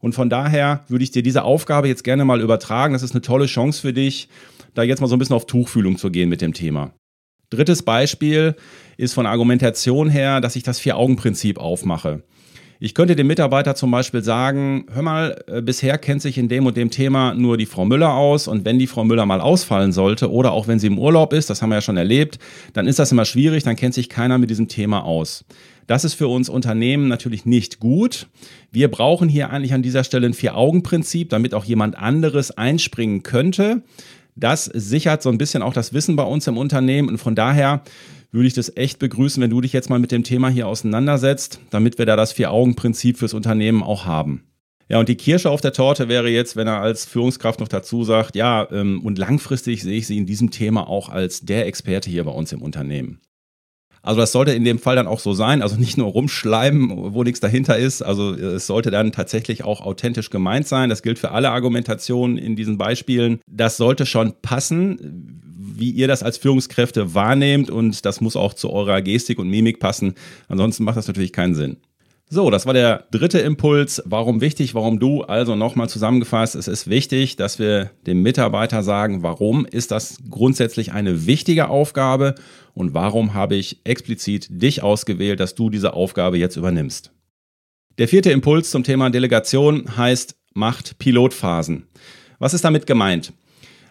Und 0.00 0.14
von 0.14 0.30
daher 0.30 0.84
würde 0.88 1.04
ich 1.04 1.10
dir 1.10 1.22
diese 1.22 1.44
Aufgabe 1.44 1.86
jetzt 1.86 2.04
gerne 2.04 2.24
mal 2.24 2.40
übertragen. 2.40 2.94
Das 2.94 3.02
ist 3.02 3.12
eine 3.12 3.20
tolle 3.20 3.44
Chance 3.44 3.82
für 3.82 3.92
dich, 3.92 4.28
da 4.72 4.82
jetzt 4.82 5.00
mal 5.00 5.08
so 5.08 5.16
ein 5.16 5.18
bisschen 5.18 5.36
auf 5.36 5.46
Tuchfühlung 5.46 5.98
zu 5.98 6.10
gehen 6.10 6.30
mit 6.30 6.40
dem 6.40 6.54
Thema. 6.54 6.92
Drittes 7.50 7.82
Beispiel 7.82 8.54
ist 8.96 9.12
von 9.12 9.26
Argumentation 9.26 10.08
her, 10.08 10.40
dass 10.40 10.56
ich 10.56 10.62
das 10.62 10.78
Vier-Augen-Prinzip 10.78 11.58
aufmache. 11.58 12.22
Ich 12.82 12.94
könnte 12.94 13.14
dem 13.14 13.26
Mitarbeiter 13.26 13.74
zum 13.74 13.90
Beispiel 13.90 14.22
sagen, 14.22 14.86
hör 14.90 15.02
mal, 15.02 15.44
äh, 15.48 15.60
bisher 15.60 15.98
kennt 15.98 16.22
sich 16.22 16.38
in 16.38 16.48
dem 16.48 16.64
und 16.64 16.78
dem 16.78 16.90
Thema 16.90 17.34
nur 17.34 17.58
die 17.58 17.66
Frau 17.66 17.84
Müller 17.84 18.14
aus 18.14 18.48
und 18.48 18.64
wenn 18.64 18.78
die 18.78 18.86
Frau 18.86 19.04
Müller 19.04 19.26
mal 19.26 19.42
ausfallen 19.42 19.92
sollte 19.92 20.30
oder 20.30 20.52
auch 20.52 20.66
wenn 20.66 20.78
sie 20.78 20.86
im 20.86 20.98
Urlaub 20.98 21.34
ist, 21.34 21.50
das 21.50 21.60
haben 21.60 21.68
wir 21.68 21.74
ja 21.74 21.82
schon 21.82 21.98
erlebt, 21.98 22.38
dann 22.72 22.86
ist 22.86 22.98
das 22.98 23.12
immer 23.12 23.26
schwierig, 23.26 23.64
dann 23.64 23.76
kennt 23.76 23.92
sich 23.92 24.08
keiner 24.08 24.38
mit 24.38 24.48
diesem 24.48 24.66
Thema 24.66 25.04
aus. 25.04 25.44
Das 25.88 26.06
ist 26.06 26.14
für 26.14 26.28
uns 26.28 26.48
Unternehmen 26.48 27.08
natürlich 27.08 27.44
nicht 27.44 27.80
gut. 27.80 28.28
Wir 28.72 28.90
brauchen 28.90 29.28
hier 29.28 29.50
eigentlich 29.50 29.74
an 29.74 29.82
dieser 29.82 30.02
Stelle 30.02 30.28
ein 30.28 30.34
Vier-Augen-Prinzip, 30.34 31.28
damit 31.28 31.52
auch 31.52 31.66
jemand 31.66 31.98
anderes 31.98 32.50
einspringen 32.50 33.22
könnte. 33.22 33.82
Das 34.40 34.64
sichert 34.64 35.22
so 35.22 35.28
ein 35.28 35.38
bisschen 35.38 35.62
auch 35.62 35.74
das 35.74 35.92
Wissen 35.92 36.16
bei 36.16 36.24
uns 36.24 36.46
im 36.46 36.56
Unternehmen 36.56 37.08
und 37.08 37.18
von 37.18 37.34
daher 37.34 37.82
würde 38.32 38.46
ich 38.46 38.54
das 38.54 38.74
echt 38.76 38.98
begrüßen, 38.98 39.42
wenn 39.42 39.50
du 39.50 39.60
dich 39.60 39.72
jetzt 39.72 39.90
mal 39.90 39.98
mit 39.98 40.12
dem 40.12 40.24
Thema 40.24 40.48
hier 40.48 40.66
auseinandersetzt, 40.66 41.60
damit 41.70 41.98
wir 41.98 42.06
da 42.06 42.16
das 42.16 42.32
Vier-Augen-Prinzip 42.32 43.18
fürs 43.18 43.34
Unternehmen 43.34 43.82
auch 43.82 44.06
haben. 44.06 44.44
Ja, 44.88 44.98
und 44.98 45.08
die 45.08 45.16
Kirsche 45.16 45.50
auf 45.50 45.60
der 45.60 45.72
Torte 45.72 46.08
wäre 46.08 46.28
jetzt, 46.28 46.56
wenn 46.56 46.66
er 46.66 46.80
als 46.80 47.04
Führungskraft 47.04 47.60
noch 47.60 47.68
dazu 47.68 48.02
sagt, 48.02 48.34
ja, 48.34 48.66
ähm, 48.72 49.00
und 49.04 49.18
langfristig 49.18 49.82
sehe 49.82 49.98
ich 49.98 50.06
sie 50.06 50.18
in 50.18 50.26
diesem 50.26 50.50
Thema 50.50 50.88
auch 50.88 51.08
als 51.08 51.42
der 51.42 51.66
Experte 51.66 52.10
hier 52.10 52.24
bei 52.24 52.32
uns 52.32 52.52
im 52.52 52.62
Unternehmen. 52.62 53.20
Also 54.02 54.20
das 54.20 54.32
sollte 54.32 54.52
in 54.52 54.64
dem 54.64 54.78
Fall 54.78 54.96
dann 54.96 55.06
auch 55.06 55.20
so 55.20 55.34
sein, 55.34 55.62
also 55.62 55.76
nicht 55.76 55.98
nur 55.98 56.08
rumschleimen, 56.08 57.14
wo 57.14 57.22
nichts 57.22 57.40
dahinter 57.40 57.76
ist. 57.76 58.02
Also 58.02 58.34
es 58.34 58.66
sollte 58.66 58.90
dann 58.90 59.12
tatsächlich 59.12 59.64
auch 59.64 59.82
authentisch 59.82 60.30
gemeint 60.30 60.66
sein. 60.66 60.88
Das 60.88 61.02
gilt 61.02 61.18
für 61.18 61.32
alle 61.32 61.50
Argumentationen 61.50 62.38
in 62.38 62.56
diesen 62.56 62.78
Beispielen. 62.78 63.40
Das 63.46 63.76
sollte 63.76 64.06
schon 64.06 64.34
passen, 64.40 65.40
wie 65.58 65.90
ihr 65.90 66.08
das 66.08 66.22
als 66.22 66.38
Führungskräfte 66.38 67.14
wahrnehmt 67.14 67.70
und 67.70 68.04
das 68.04 68.20
muss 68.20 68.36
auch 68.36 68.54
zu 68.54 68.70
eurer 68.70 69.02
Gestik 69.02 69.38
und 69.38 69.48
Mimik 69.48 69.80
passen. 69.80 70.14
Ansonsten 70.48 70.84
macht 70.84 70.96
das 70.96 71.06
natürlich 71.06 71.32
keinen 71.32 71.54
Sinn. 71.54 71.76
So, 72.32 72.48
das 72.48 72.64
war 72.64 72.74
der 72.74 73.06
dritte 73.10 73.40
Impuls. 73.40 74.00
Warum 74.04 74.40
wichtig, 74.40 74.76
warum 74.76 75.00
du? 75.00 75.22
Also 75.22 75.56
nochmal 75.56 75.88
zusammengefasst, 75.88 76.54
es 76.54 76.68
ist 76.68 76.88
wichtig, 76.88 77.34
dass 77.34 77.58
wir 77.58 77.90
dem 78.06 78.22
Mitarbeiter 78.22 78.84
sagen, 78.84 79.24
warum 79.24 79.66
ist 79.66 79.90
das 79.90 80.18
grundsätzlich 80.30 80.92
eine 80.92 81.26
wichtige 81.26 81.68
Aufgabe 81.68 82.36
und 82.72 82.94
warum 82.94 83.34
habe 83.34 83.56
ich 83.56 83.80
explizit 83.82 84.46
dich 84.48 84.80
ausgewählt, 84.80 85.40
dass 85.40 85.56
du 85.56 85.70
diese 85.70 85.92
Aufgabe 85.92 86.38
jetzt 86.38 86.54
übernimmst. 86.54 87.10
Der 87.98 88.06
vierte 88.06 88.30
Impuls 88.30 88.70
zum 88.70 88.84
Thema 88.84 89.10
Delegation 89.10 89.96
heißt 89.96 90.36
Macht 90.54 91.00
Pilotphasen. 91.00 91.88
Was 92.38 92.54
ist 92.54 92.64
damit 92.64 92.86
gemeint? 92.86 93.32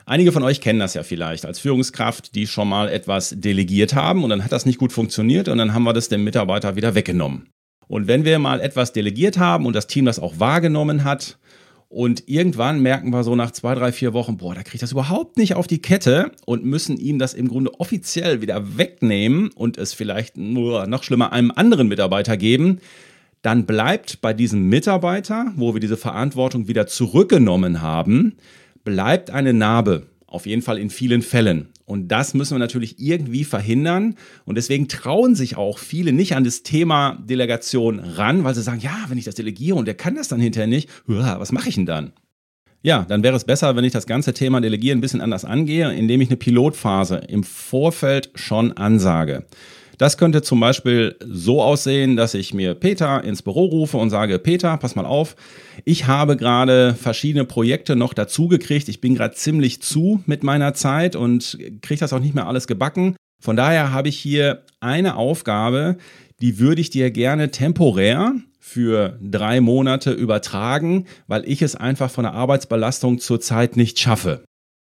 Einige 0.06 0.32
von 0.32 0.44
euch 0.44 0.62
kennen 0.62 0.80
das 0.80 0.94
ja 0.94 1.04
vielleicht 1.04 1.46
als 1.46 1.60
Führungskraft, 1.60 2.34
die 2.36 2.48
schon 2.48 2.70
mal 2.70 2.88
etwas 2.88 3.36
delegiert 3.38 3.96
haben 3.96 4.24
und 4.24 4.30
dann 4.30 4.46
hat 4.46 4.54
das 4.54 4.66
nicht 4.66 4.80
gut 4.80 4.94
funktioniert 4.94 5.50
und 5.50 5.58
dann 5.58 5.74
haben 5.74 5.84
wir 5.84 5.92
das 5.92 6.08
dem 6.08 6.24
Mitarbeiter 6.24 6.78
wieder 6.78 6.96
weggenommen. 6.96 7.50
Und 7.90 8.08
wenn 8.08 8.24
wir 8.24 8.40
mal 8.40 8.62
etwas 8.62 8.94
delegiert 8.94 9.38
haben 9.38 9.66
und 9.66 9.76
das 9.76 9.88
Team 9.88 10.06
das 10.06 10.20
auch 10.20 10.40
wahrgenommen 10.40 11.04
hat, 11.04 11.38
und 11.92 12.30
irgendwann 12.30 12.82
merken 12.82 13.10
wir 13.10 13.24
so 13.24 13.36
nach 13.36 13.50
zwei, 13.50 13.74
drei, 13.74 13.92
vier 13.92 14.14
Wochen, 14.14 14.38
boah, 14.38 14.54
da 14.54 14.62
kriegt 14.62 14.84
das 14.84 14.92
überhaupt 14.92 15.38
nicht 15.38 15.56
auf 15.56 15.66
die 15.66 15.82
Kette 15.82 16.32
und 16.46 16.64
müssen 16.64 16.98
ihm 16.98 17.18
das 17.18 17.34
im 17.34 17.48
Grunde 17.48 17.80
offiziell 17.80 18.42
wieder 18.42 18.78
wegnehmen 18.78 19.50
und 19.56 19.80
es 19.80 19.96
vielleicht 19.96 20.38
nur 20.38 20.86
noch 20.86 21.02
schlimmer 21.02 21.34
einem 21.34 21.50
anderen 21.50 21.88
Mitarbeiter 21.88 22.38
geben, 22.38 22.80
dann 23.42 23.66
bleibt 23.66 24.22
bei 24.22 24.34
diesem 24.34 24.70
Mitarbeiter, 24.70 25.52
wo 25.56 25.74
wir 25.74 25.82
diese 25.82 25.98
Verantwortung 25.98 26.68
wieder 26.68 26.86
zurückgenommen 26.86 27.82
haben, 27.82 28.36
bleibt 28.84 29.32
eine 29.32 29.54
Narbe. 29.54 30.06
Auf 30.30 30.46
jeden 30.46 30.62
Fall 30.62 30.78
in 30.78 30.92
vielen 30.92 31.24
Fällen. 31.24 31.70
Und 31.86 32.10
das 32.10 32.36
müssen 32.36 32.54
wir 32.54 32.60
natürlich 32.60 33.00
irgendwie 33.00 33.44
verhindern. 33.44 34.14
Und 34.46 34.60
deswegen 34.60 34.88
trauen 34.88 35.34
sich 35.34 35.58
auch 35.58 35.80
viele 35.80 36.14
nicht 36.14 36.36
an 36.36 36.44
das 36.44 36.62
Thema 36.62 37.18
Delegation 37.28 38.00
ran, 38.00 38.44
weil 38.44 38.54
sie 38.54 38.62
sagen, 38.62 38.80
ja, 38.80 39.06
wenn 39.08 39.18
ich 39.18 39.26
das 39.26 39.34
delegiere 39.34 39.76
und 39.76 39.86
der 39.86 39.96
kann 39.96 40.14
das 40.14 40.28
dann 40.28 40.40
hinterher 40.40 40.68
nicht, 40.68 40.88
was 41.08 41.52
mache 41.52 41.70
ich 41.70 41.76
denn 41.76 41.88
dann? 41.88 42.14
Ja, 42.84 43.06
dann 43.10 43.24
wäre 43.24 43.36
es 43.36 43.44
besser, 43.44 43.76
wenn 43.76 43.84
ich 43.84 43.92
das 43.92 44.06
ganze 44.06 44.34
Thema 44.34 44.62
Delegieren 44.62 45.00
ein 45.00 45.02
bisschen 45.02 45.20
anders 45.20 45.46
angehe, 45.46 45.92
indem 45.92 46.22
ich 46.22 46.30
eine 46.30 46.38
Pilotphase 46.38 47.18
im 47.28 47.44
Vorfeld 47.44 48.30
schon 48.36 48.72
ansage. 48.74 49.48
Das 50.00 50.18
könnte 50.18 50.42
zum 50.42 50.62
Beispiel 50.62 51.18
so 51.20 51.62
aussehen, 51.62 52.16
dass 52.16 52.34
ich 52.34 52.54
mir 52.54 52.74
Peter 52.74 53.22
ins 53.22 53.42
Büro 53.42 53.66
rufe 53.66 53.98
und 53.98 54.10
sage, 54.10 54.40
Peter, 54.40 54.78
pass 54.78 54.96
mal 54.96 55.06
auf, 55.06 55.36
ich 55.84 56.08
habe 56.08 56.38
gerade 56.38 56.96
verschiedene 56.96 57.44
Projekte 57.44 57.98
noch 57.98 58.14
dazugekriegt. 58.14 58.88
Ich 58.88 59.02
bin 59.02 59.14
gerade 59.14 59.36
ziemlich 59.36 59.82
zu 59.82 60.24
mit 60.26 60.42
meiner 60.42 60.74
Zeit 60.74 61.18
und 61.18 61.60
kriege 61.82 62.00
das 62.00 62.14
auch 62.14 62.22
nicht 62.22 62.34
mehr 62.34 62.48
alles 62.48 62.66
gebacken. 62.66 63.18
Von 63.42 63.58
daher 63.58 63.92
habe 63.92 64.08
ich 64.08 64.18
hier 64.18 64.64
eine 64.80 65.18
Aufgabe, 65.18 65.98
die 66.42 66.60
würde 66.60 66.80
ich 66.80 66.90
dir 66.90 67.12
gerne 67.12 67.52
temporär 67.52 68.36
für 68.58 69.20
drei 69.22 69.60
Monate 69.60 70.12
übertragen, 70.12 71.08
weil 71.28 71.44
ich 71.46 71.62
es 71.62 71.76
einfach 71.76 72.10
von 72.10 72.24
der 72.24 72.34
Arbeitsbelastung 72.36 73.20
zurzeit 73.20 73.76
nicht 73.76 74.00
schaffe. 74.00 74.46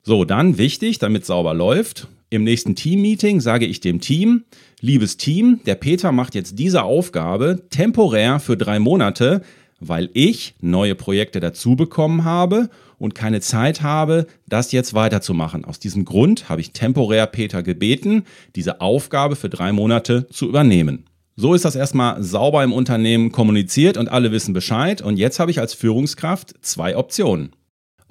So, 0.04 0.26
dann 0.26 0.58
wichtig, 0.58 1.00
damit 1.00 1.26
sauber 1.26 1.54
läuft. 1.54 2.10
Im 2.32 2.44
nächsten 2.44 2.76
Team-Meeting 2.76 3.42
sage 3.42 3.66
ich 3.66 3.80
dem 3.80 4.02
Team, 4.02 4.44
liebes 4.82 5.18
Team, 5.18 5.62
der 5.66 5.74
Peter 5.74 6.12
macht 6.12 6.36
jetzt 6.36 6.60
diese 6.60 6.84
Aufgabe 6.84 7.64
temporär 7.72 8.40
für 8.40 8.56
drei 8.56 8.78
Monate, 8.78 9.42
weil 9.80 10.12
ich 10.14 10.54
neue 10.62 10.94
Projekte 10.94 11.40
dazu 11.40 11.76
bekommen 11.76 12.26
habe 12.26 12.70
und 13.00 13.16
keine 13.16 13.42
Zeit 13.42 13.82
habe, 13.82 14.28
das 14.48 14.72
jetzt 14.72 14.94
weiterzumachen. 14.94 15.66
Aus 15.66 15.80
diesem 15.80 16.06
Grund 16.06 16.50
habe 16.50 16.62
ich 16.62 16.72
temporär 16.72 17.26
Peter 17.26 17.64
gebeten, 17.64 18.26
diese 18.56 18.80
Aufgabe 18.80 19.36
für 19.36 19.50
drei 19.50 19.72
Monate 19.72 20.28
zu 20.30 20.48
übernehmen. 20.48 21.06
So 21.36 21.56
ist 21.56 21.66
das 21.66 21.76
erstmal 21.76 22.22
sauber 22.22 22.64
im 22.64 22.74
Unternehmen 22.74 23.32
kommuniziert 23.32 23.98
und 23.98 24.08
alle 24.08 24.32
wissen 24.32 24.54
Bescheid. 24.54 25.02
Und 25.02 25.18
jetzt 25.18 25.40
habe 25.40 25.50
ich 25.50 25.60
als 25.60 25.74
Führungskraft 25.74 26.54
zwei 26.62 26.96
Optionen. 26.96 27.54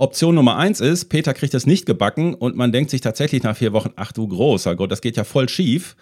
Option 0.01 0.37
Nummer 0.37 0.57
eins 0.57 0.81
ist, 0.81 1.07
Peter 1.07 1.35
kriegt 1.35 1.55
es 1.55 1.67
nicht 1.67 1.85
gebacken 1.85 2.35
und 2.35 2.55
man 2.55 2.71
denkt 2.71 2.91
sich 2.91 3.01
tatsächlich 3.01 3.43
nach 3.43 3.57
vier 3.57 3.73
Wochen, 3.73 3.91
ach 3.97 4.13
du 4.13 4.29
großer 4.29 4.77
Gott, 4.77 4.93
das 4.93 5.01
geht 5.01 5.17
ja 5.17 5.25
voll 5.25 5.49
schief. 5.49 5.97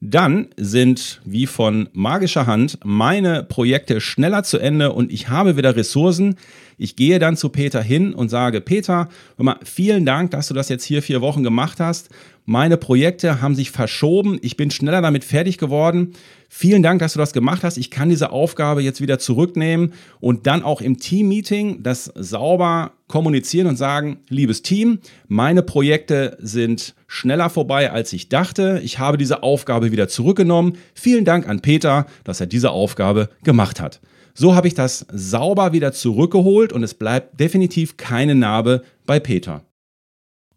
Dann 0.00 0.48
sind 0.56 1.20
wie 1.24 1.46
von 1.46 1.88
magischer 1.92 2.46
Hand 2.46 2.78
meine 2.84 3.42
Projekte 3.42 4.00
schneller 4.00 4.44
zu 4.44 4.58
Ende 4.58 4.92
und 4.92 5.12
ich 5.12 5.28
habe 5.28 5.56
wieder 5.56 5.74
Ressourcen. 5.74 6.36
Ich 6.78 6.94
gehe 6.94 7.18
dann 7.18 7.36
zu 7.36 7.48
Peter 7.48 7.82
hin 7.82 8.14
und 8.14 8.28
sage, 8.28 8.60
Peter, 8.60 9.08
hör 9.36 9.44
mal, 9.44 9.58
vielen 9.64 10.06
Dank, 10.06 10.30
dass 10.30 10.46
du 10.46 10.54
das 10.54 10.68
jetzt 10.68 10.84
hier 10.84 11.02
vier 11.02 11.20
Wochen 11.20 11.42
gemacht 11.42 11.80
hast. 11.80 12.10
Meine 12.44 12.76
Projekte 12.76 13.40
haben 13.40 13.54
sich 13.54 13.70
verschoben. 13.70 14.38
Ich 14.42 14.56
bin 14.56 14.70
schneller 14.72 15.00
damit 15.00 15.22
fertig 15.24 15.58
geworden. 15.58 16.14
Vielen 16.48 16.82
Dank, 16.82 16.98
dass 16.98 17.12
du 17.12 17.20
das 17.20 17.32
gemacht 17.32 17.62
hast. 17.62 17.76
Ich 17.76 17.90
kann 17.90 18.08
diese 18.08 18.32
Aufgabe 18.32 18.82
jetzt 18.82 19.00
wieder 19.00 19.20
zurücknehmen 19.20 19.92
und 20.18 20.46
dann 20.48 20.64
auch 20.64 20.80
im 20.80 20.98
Team-Meeting 20.98 21.84
das 21.84 22.06
sauber 22.16 22.92
kommunizieren 23.06 23.68
und 23.68 23.76
sagen, 23.76 24.18
liebes 24.28 24.62
Team, 24.62 24.98
meine 25.28 25.62
Projekte 25.62 26.36
sind 26.40 26.94
schneller 27.06 27.48
vorbei, 27.48 27.92
als 27.92 28.12
ich 28.12 28.28
dachte. 28.28 28.80
Ich 28.82 28.98
habe 28.98 29.18
diese 29.18 29.44
Aufgabe 29.44 29.92
wieder 29.92 30.08
zurückgenommen. 30.08 30.78
Vielen 30.94 31.24
Dank 31.24 31.48
an 31.48 31.60
Peter, 31.60 32.06
dass 32.24 32.40
er 32.40 32.46
diese 32.46 32.72
Aufgabe 32.72 33.28
gemacht 33.44 33.80
hat. 33.80 34.00
So 34.34 34.54
habe 34.54 34.66
ich 34.66 34.74
das 34.74 35.06
sauber 35.12 35.72
wieder 35.72 35.92
zurückgeholt 35.92 36.72
und 36.72 36.82
es 36.82 36.94
bleibt 36.94 37.38
definitiv 37.38 37.96
keine 37.96 38.34
Narbe 38.34 38.82
bei 39.06 39.20
Peter. 39.20 39.62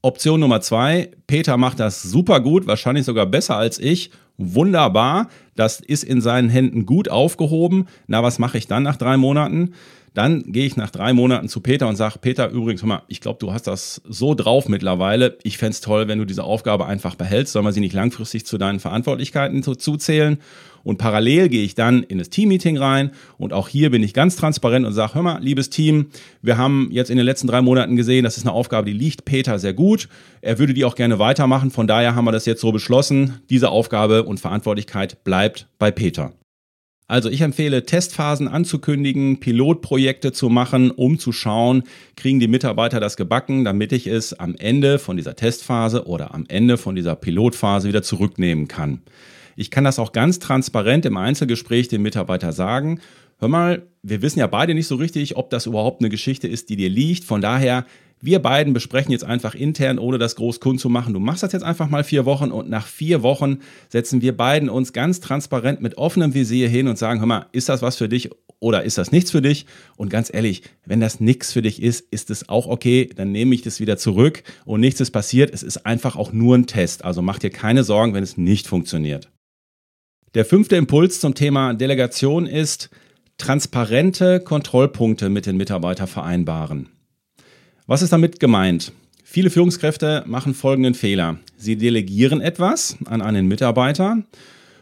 Option 0.05 0.39
Nummer 0.39 0.61
zwei, 0.61 1.09
Peter 1.25 1.57
macht 1.57 1.79
das 1.79 2.03
super 2.03 2.39
gut, 2.39 2.67
wahrscheinlich 2.67 3.05
sogar 3.05 3.25
besser 3.25 3.57
als 3.57 3.79
ich. 3.79 4.11
Wunderbar, 4.37 5.29
das 5.55 5.79
ist 5.79 6.03
in 6.03 6.21
seinen 6.21 6.47
Händen 6.47 6.85
gut 6.85 7.09
aufgehoben. 7.09 7.87
Na, 8.05 8.21
was 8.21 8.37
mache 8.37 8.59
ich 8.59 8.67
dann 8.67 8.83
nach 8.83 8.97
drei 8.97 9.17
Monaten? 9.17 9.73
Dann 10.13 10.43
gehe 10.51 10.67
ich 10.67 10.77
nach 10.77 10.91
drei 10.91 11.11
Monaten 11.13 11.49
zu 11.49 11.59
Peter 11.59 11.87
und 11.87 11.95
sage, 11.95 12.19
Peter, 12.19 12.49
übrigens, 12.49 12.83
hör 12.83 12.87
mal, 12.87 13.01
ich 13.07 13.19
glaube, 13.19 13.39
du 13.39 13.51
hast 13.51 13.65
das 13.65 13.99
so 14.07 14.35
drauf 14.35 14.69
mittlerweile. 14.69 15.39
Ich 15.41 15.57
fände 15.57 15.71
es 15.71 15.81
toll, 15.81 16.07
wenn 16.07 16.19
du 16.19 16.25
diese 16.25 16.43
Aufgabe 16.43 16.85
einfach 16.85 17.15
behältst. 17.15 17.53
Soll 17.53 17.63
man 17.63 17.73
sie 17.73 17.79
nicht 17.79 17.93
langfristig 17.93 18.45
zu 18.45 18.59
deinen 18.59 18.79
Verantwortlichkeiten 18.79 19.63
zuzählen? 19.63 20.37
Und 20.85 20.99
parallel 20.99 21.49
gehe 21.49 21.63
ich 21.63 21.73
dann 21.73 22.03
in 22.03 22.19
das 22.19 22.29
Teammeeting 22.29 22.77
rein 22.77 23.09
und 23.39 23.53
auch 23.53 23.67
hier 23.67 23.89
bin 23.89 24.03
ich 24.03 24.13
ganz 24.13 24.35
transparent 24.35 24.85
und 24.85 24.93
sage, 24.93 25.15
hör 25.15 25.23
mal, 25.23 25.41
liebes 25.41 25.71
Team, 25.71 26.11
wir 26.43 26.57
haben 26.57 26.89
jetzt 26.91 27.09
in 27.09 27.17
den 27.17 27.25
letzten 27.25 27.47
drei 27.47 27.63
Monaten 27.63 27.95
gesehen, 27.95 28.23
das 28.23 28.37
ist 28.37 28.43
eine 28.43 28.53
Aufgabe, 28.53 28.85
die 28.85 28.97
liegt 28.97 29.25
Peter 29.25 29.57
sehr 29.57 29.73
gut. 29.73 30.07
Er 30.41 30.59
würde 30.59 30.75
die 30.75 30.85
auch 30.85 30.93
gerne 30.93 31.17
weitermachen. 31.17 31.71
Von 31.71 31.87
daher 31.87 32.13
haben 32.13 32.25
wir 32.25 32.31
das 32.31 32.45
jetzt 32.45 32.61
so 32.61 32.71
beschlossen. 32.71 33.39
Diese 33.49 33.69
Aufgabe 33.69 34.23
und 34.23 34.39
Verantwortlichkeit 34.39 35.23
bleibt 35.23 35.67
bei 35.79 35.89
Peter. 35.89 36.33
Also 37.07 37.29
ich 37.29 37.41
empfehle, 37.41 37.85
Testphasen 37.85 38.47
anzukündigen, 38.47 39.39
Pilotprojekte 39.39 40.33
zu 40.33 40.49
machen, 40.49 40.91
um 40.91 41.17
zu 41.17 41.31
schauen, 41.31 41.83
kriegen 42.15 42.39
die 42.39 42.47
Mitarbeiter 42.47 42.99
das 42.99 43.17
gebacken, 43.17 43.63
damit 43.63 43.91
ich 43.91 44.05
es 44.05 44.33
am 44.33 44.55
Ende 44.55 44.99
von 44.99 45.17
dieser 45.17 45.35
Testphase 45.35 46.05
oder 46.05 46.33
am 46.35 46.45
Ende 46.47 46.77
von 46.77 46.95
dieser 46.95 47.15
Pilotphase 47.15 47.87
wieder 47.87 48.03
zurücknehmen 48.03 48.67
kann. 48.67 49.01
Ich 49.55 49.71
kann 49.71 49.83
das 49.83 49.99
auch 49.99 50.11
ganz 50.11 50.39
transparent 50.39 51.05
im 51.05 51.17
Einzelgespräch 51.17 51.87
dem 51.87 52.01
Mitarbeiter 52.01 52.51
sagen. 52.51 52.99
Hör 53.37 53.47
mal, 53.47 53.87
wir 54.01 54.21
wissen 54.21 54.39
ja 54.39 54.47
beide 54.47 54.73
nicht 54.73 54.87
so 54.87 54.95
richtig, 54.95 55.35
ob 55.35 55.49
das 55.49 55.65
überhaupt 55.65 56.01
eine 56.01 56.09
Geschichte 56.09 56.47
ist, 56.47 56.69
die 56.69 56.75
dir 56.75 56.89
liegt. 56.89 57.23
Von 57.23 57.41
daher 57.41 57.85
wir 58.21 58.39
beiden 58.39 58.73
besprechen 58.73 59.11
jetzt 59.11 59.23
einfach 59.23 59.55
intern, 59.55 59.99
ohne 59.99 60.17
das 60.17 60.35
groß 60.35 60.59
kund 60.59 60.79
zu 60.79 60.89
machen. 60.89 61.13
Du 61.13 61.19
machst 61.19 61.43
das 61.43 61.51
jetzt 61.51 61.63
einfach 61.63 61.89
mal 61.89 62.03
vier 62.03 62.25
Wochen 62.25 62.51
und 62.51 62.69
nach 62.69 62.87
vier 62.87 63.23
Wochen 63.23 63.59
setzen 63.89 64.21
wir 64.21 64.35
beiden 64.35 64.69
uns 64.69 64.93
ganz 64.93 65.19
transparent 65.19 65.81
mit 65.81 65.97
offenem 65.97 66.33
Visier 66.33 66.69
hin 66.69 66.87
und 66.87 66.97
sagen, 66.97 67.19
hör 67.19 67.27
mal, 67.27 67.45
ist 67.51 67.69
das 67.69 67.81
was 67.81 67.97
für 67.97 68.09
dich 68.09 68.31
oder 68.59 68.83
ist 68.83 68.97
das 68.97 69.11
nichts 69.11 69.31
für 69.31 69.41
dich? 69.41 69.65
Und 69.97 70.09
ganz 70.09 70.33
ehrlich, 70.33 70.63
wenn 70.85 71.01
das 71.01 71.19
nichts 71.19 71.51
für 71.51 71.61
dich 71.61 71.81
ist, 71.81 72.07
ist 72.11 72.31
es 72.31 72.49
auch 72.49 72.67
okay, 72.67 73.09
dann 73.15 73.31
nehme 73.31 73.53
ich 73.53 73.61
das 73.61 73.79
wieder 73.79 73.97
zurück 73.97 74.43
und 74.65 74.79
nichts 74.79 75.01
ist 75.01 75.11
passiert. 75.11 75.53
Es 75.53 75.61
ist 75.61 75.85
einfach 75.85 76.15
auch 76.15 76.31
nur 76.31 76.57
ein 76.57 76.67
Test. 76.67 77.03
Also 77.03 77.21
mach 77.21 77.37
dir 77.37 77.51
keine 77.51 77.83
Sorgen, 77.83 78.13
wenn 78.13 78.23
es 78.23 78.37
nicht 78.37 78.65
funktioniert. 78.65 79.29
Der 80.35 80.43
fünfte 80.43 80.75
Impuls 80.75 81.21
zum 81.21 81.33
Thema 81.33 81.73
Delegation 81.73 82.45
ist, 82.45 82.89
transparente 83.37 84.41
Kontrollpunkte 84.41 85.29
mit 85.29 85.45
den 85.45 85.55
Mitarbeitern 85.55 86.07
vereinbaren. 86.07 86.89
Was 87.87 88.01
ist 88.01 88.11
damit 88.11 88.41
gemeint? 88.41 88.91
Viele 89.23 89.49
Führungskräfte 89.49 90.25
machen 90.27 90.53
folgenden 90.53 90.93
Fehler. 90.93 91.37
Sie 91.55 91.77
delegieren 91.77 92.41
etwas 92.41 92.97
an 93.05 93.21
einen 93.21 93.47
Mitarbeiter 93.47 94.23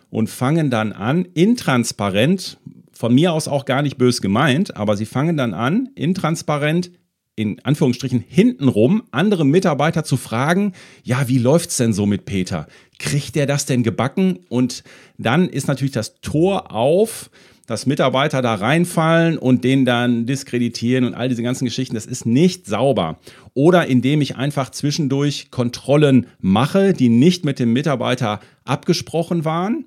und 0.10 0.28
fangen 0.28 0.72
dann 0.72 0.92
an, 0.92 1.24
intransparent, 1.36 2.58
von 2.92 3.14
mir 3.14 3.32
aus 3.32 3.48
auch 3.48 3.66
gar 3.66 3.84
nicht 3.84 4.00
bös 4.00 4.22
gemeint, 4.22 4.76
aber 4.76 4.98
sie 4.98 5.06
fangen 5.06 5.38
dann 5.38 5.54
an, 5.54 5.90
intransparent 5.94 6.90
in 7.36 7.60
Anführungsstrichen 7.64 8.24
hintenrum 8.28 9.04
andere 9.12 9.46
Mitarbeiter 9.46 10.04
zu 10.04 10.18
fragen, 10.18 10.74
ja, 11.04 11.28
wie 11.28 11.40
läuft's 11.40 11.78
denn 11.78 11.94
so 11.94 12.06
mit 12.06 12.26
Peter? 12.26 12.68
Kriegt 13.00 13.36
der 13.36 13.48
das 13.48 13.66
denn 13.66 13.84
gebacken? 13.84 14.40
Und 14.50 14.84
dann 15.18 15.50
ist 15.50 15.68
natürlich 15.68 15.94
das 15.94 16.22
Tor 16.22 16.72
auf, 16.72 17.32
dass 17.66 17.86
Mitarbeiter 17.86 18.42
da 18.42 18.56
reinfallen 18.56 19.38
und 19.38 19.64
den 19.64 19.86
dann 19.86 20.26
diskreditieren 20.26 21.06
und 21.06 21.14
all 21.14 21.30
diese 21.30 21.44
ganzen 21.44 21.66
Geschichten. 21.66 21.96
Das 21.96 22.06
ist 22.06 22.26
nicht 22.26 22.68
sauber. 22.68 23.20
Oder 23.54 23.88
indem 23.88 24.22
ich 24.22 24.36
einfach 24.36 24.70
zwischendurch 24.70 25.50
Kontrollen 25.50 26.28
mache, 26.40 26.94
die 26.94 27.10
nicht 27.10 27.46
mit 27.46 27.60
dem 27.60 27.74
Mitarbeiter 27.74 28.42
abgesprochen 28.66 29.46
waren. 29.46 29.86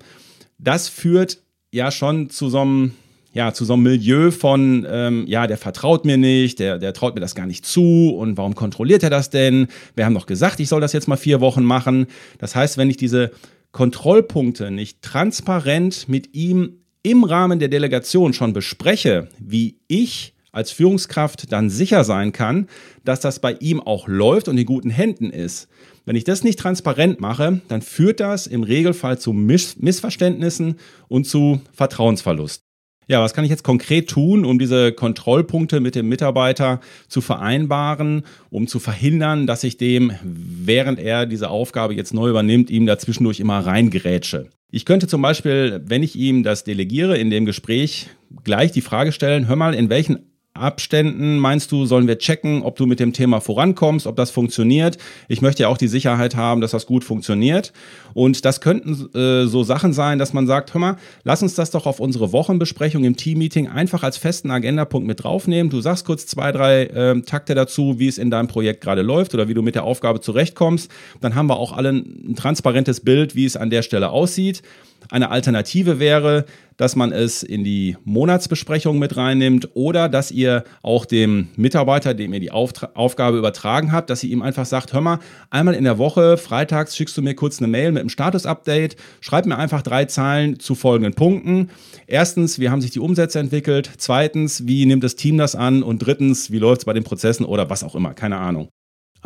Das 0.57 0.89
führt 0.89 1.39
ja 1.71 1.91
schon 1.91 2.29
zu 2.29 2.49
so 2.49 2.61
einem 2.61 2.91
ja, 3.37 3.53
zu 3.53 3.65
so 3.65 3.73
einem 3.73 3.83
Milieu 3.83 4.31
von, 4.31 4.87
ähm, 4.89 5.25
ja, 5.27 5.45
der 5.45 5.57
vertraut 5.57 6.05
mir 6.05 6.17
nicht, 6.17 6.57
der, 6.57 6.79
der 6.79 6.91
traut 6.91 7.13
mir 7.13 7.21
das 7.21 7.35
gar 7.35 7.45
nicht 7.45 7.67
zu 7.67 8.15
und 8.17 8.35
warum 8.35 8.55
kontrolliert 8.55 9.03
er 9.03 9.11
das 9.11 9.29
denn? 9.29 9.67
Wir 9.95 10.05
haben 10.05 10.15
doch 10.15 10.25
gesagt, 10.25 10.59
ich 10.59 10.67
soll 10.67 10.81
das 10.81 10.91
jetzt 10.91 11.07
mal 11.07 11.17
vier 11.17 11.39
Wochen 11.39 11.63
machen. 11.63 12.07
Das 12.39 12.55
heißt, 12.55 12.79
wenn 12.79 12.89
ich 12.89 12.97
diese 12.97 13.29
Kontrollpunkte 13.73 14.71
nicht 14.71 15.03
transparent 15.03 16.09
mit 16.09 16.33
ihm 16.33 16.79
im 17.03 17.23
Rahmen 17.23 17.59
der 17.59 17.67
Delegation 17.67 18.33
schon 18.33 18.53
bespreche, 18.53 19.27
wie 19.37 19.77
ich 19.87 20.33
als 20.51 20.71
Führungskraft 20.71 21.51
dann 21.51 21.69
sicher 21.69 22.03
sein 22.03 22.31
kann, 22.31 22.65
dass 23.05 23.19
das 23.19 23.37
bei 23.37 23.55
ihm 23.59 23.79
auch 23.79 24.07
läuft 24.07 24.47
und 24.47 24.57
in 24.57 24.65
guten 24.65 24.89
Händen 24.89 25.29
ist. 25.29 25.67
Wenn 26.05 26.15
ich 26.15 26.23
das 26.23 26.43
nicht 26.43 26.57
transparent 26.57 27.21
mache, 27.21 27.61
dann 27.67 27.83
führt 27.83 28.19
das 28.19 28.47
im 28.47 28.63
Regelfall 28.63 29.19
zu 29.19 29.31
Miss 29.31 29.77
Missverständnissen 29.77 30.77
und 31.07 31.27
zu 31.27 31.61
Vertrauensverlust. 31.71 32.66
Ja, 33.09 33.21
was 33.21 33.33
kann 33.33 33.45
ich 33.45 33.49
jetzt 33.49 33.63
konkret 33.63 34.09
tun, 34.09 34.43
um 34.43 34.59
diese 34.59 34.91
Kontrollpunkte 34.91 35.79
mit 35.79 35.95
dem 35.95 36.09
Mitarbeiter 36.09 36.81
zu 37.07 37.21
vereinbaren, 37.21 38.23
um 38.49 38.67
zu 38.67 38.79
verhindern, 38.79 39.47
dass 39.47 39.63
ich 39.63 39.77
dem, 39.77 40.11
während 40.23 40.99
er 40.99 41.25
diese 41.25 41.49
Aufgabe 41.49 41.93
jetzt 41.93 42.13
neu 42.13 42.29
übernimmt, 42.29 42.69
ihm 42.69 42.85
dazwischendurch 42.85 43.39
immer 43.39 43.59
reingrätsche? 43.59 44.49
Ich 44.71 44.83
könnte 44.83 45.07
zum 45.07 45.21
Beispiel, 45.21 45.81
wenn 45.85 46.03
ich 46.03 46.17
ihm 46.17 46.43
das 46.43 46.65
delegiere, 46.65 47.17
in 47.17 47.29
dem 47.29 47.45
Gespräch 47.45 48.09
gleich 48.43 48.73
die 48.73 48.81
Frage 48.81 49.13
stellen, 49.13 49.47
hör 49.47 49.55
mal, 49.55 49.73
in 49.73 49.89
welchen 49.89 50.36
Abständen 50.57 51.37
meinst 51.37 51.71
du, 51.71 51.85
sollen 51.85 52.07
wir 52.07 52.17
checken, 52.17 52.61
ob 52.63 52.75
du 52.75 52.85
mit 52.85 52.99
dem 52.99 53.13
Thema 53.13 53.39
vorankommst, 53.39 54.07
ob 54.07 54.15
das 54.15 54.31
funktioniert? 54.31 54.97
Ich 55.27 55.41
möchte 55.41 55.63
ja 55.63 55.69
auch 55.69 55.77
die 55.77 55.87
Sicherheit 55.87 56.35
haben, 56.35 56.61
dass 56.61 56.71
das 56.71 56.85
gut 56.85 57.03
funktioniert. 57.03 57.73
Und 58.13 58.45
das 58.45 58.61
könnten 58.61 59.09
äh, 59.17 59.47
so 59.47 59.63
Sachen 59.63 59.93
sein, 59.93 60.19
dass 60.19 60.33
man 60.33 60.47
sagt, 60.47 60.73
hör 60.73 60.81
mal, 60.81 60.97
lass 61.23 61.41
uns 61.41 61.55
das 61.55 61.71
doch 61.71 61.85
auf 61.85 61.99
unsere 61.99 62.31
Wochenbesprechung 62.31 63.03
im 63.03 63.15
Teammeeting 63.15 63.67
einfach 63.67 64.03
als 64.03 64.17
festen 64.17 64.51
Agendapunkt 64.51 65.07
mit 65.07 65.23
draufnehmen. 65.23 65.69
Du 65.69 65.81
sagst 65.81 66.05
kurz 66.05 66.25
zwei, 66.25 66.51
drei 66.51 66.83
äh, 66.85 67.21
Takte 67.21 67.55
dazu, 67.55 67.99
wie 67.99 68.07
es 68.07 68.17
in 68.17 68.31
deinem 68.31 68.47
Projekt 68.47 68.81
gerade 68.81 69.01
läuft 69.01 69.33
oder 69.33 69.47
wie 69.47 69.53
du 69.53 69.61
mit 69.61 69.75
der 69.75 69.83
Aufgabe 69.83 70.19
zurechtkommst. 70.21 70.91
Dann 71.21 71.35
haben 71.35 71.47
wir 71.47 71.57
auch 71.57 71.71
alle 71.71 71.89
ein 71.89 72.35
transparentes 72.35 73.01
Bild, 73.01 73.35
wie 73.35 73.45
es 73.45 73.55
an 73.55 73.69
der 73.69 73.81
Stelle 73.81 74.09
aussieht. 74.09 74.61
Eine 75.09 75.29
Alternative 75.29 75.99
wäre, 75.99 76.45
dass 76.77 76.95
man 76.95 77.11
es 77.11 77.43
in 77.43 77.63
die 77.63 77.97
Monatsbesprechung 78.05 78.99
mit 78.99 79.17
reinnimmt 79.17 79.69
oder 79.73 80.09
dass 80.09 80.31
ihr 80.31 80.63
auch 80.83 81.05
dem 81.05 81.47
Mitarbeiter, 81.55 82.13
dem 82.13 82.33
ihr 82.33 82.39
die 82.39 82.51
Auftra 82.51 82.91
Aufgabe 82.93 83.37
übertragen 83.37 83.91
habt, 83.91 84.09
dass 84.09 84.23
ihr 84.23 84.31
ihm 84.31 84.41
einfach 84.41 84.65
sagt, 84.65 84.93
hör 84.93 85.01
mal, 85.01 85.19
einmal 85.49 85.73
in 85.73 85.83
der 85.83 85.97
Woche, 85.97 86.37
freitags 86.37 86.95
schickst 86.95 87.17
du 87.17 87.21
mir 87.21 87.35
kurz 87.35 87.59
eine 87.59 87.67
Mail 87.67 87.91
mit 87.91 88.01
einem 88.01 88.09
Status-Update, 88.09 88.95
schreib 89.21 89.45
mir 89.45 89.57
einfach 89.57 89.81
drei 89.81 90.05
Zahlen 90.05 90.59
zu 90.59 90.75
folgenden 90.75 91.13
Punkten. 91.13 91.69
Erstens, 92.05 92.59
wie 92.59 92.69
haben 92.69 92.81
sich 92.81 92.91
die 92.91 92.99
Umsätze 92.99 93.39
entwickelt? 93.39 93.89
Zweitens, 93.97 94.67
wie 94.67 94.85
nimmt 94.85 95.03
das 95.03 95.15
Team 95.15 95.37
das 95.37 95.55
an? 95.55 95.83
Und 95.83 95.99
drittens, 95.99 96.51
wie 96.51 96.59
läuft 96.59 96.81
es 96.81 96.85
bei 96.85 96.93
den 96.93 97.03
Prozessen 97.03 97.45
oder 97.45 97.69
was 97.69 97.83
auch 97.83 97.95
immer? 97.95 98.13
Keine 98.13 98.37
Ahnung. 98.37 98.69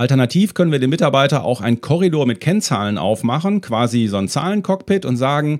Alternativ 0.01 0.55
können 0.55 0.71
wir 0.71 0.79
dem 0.79 0.89
Mitarbeiter 0.89 1.43
auch 1.43 1.61
einen 1.61 1.79
Korridor 1.79 2.25
mit 2.25 2.39
Kennzahlen 2.39 2.97
aufmachen, 2.97 3.61
quasi 3.61 4.07
so 4.07 4.17
ein 4.17 4.27
Zahlencockpit 4.27 5.05
und 5.05 5.15
sagen, 5.15 5.59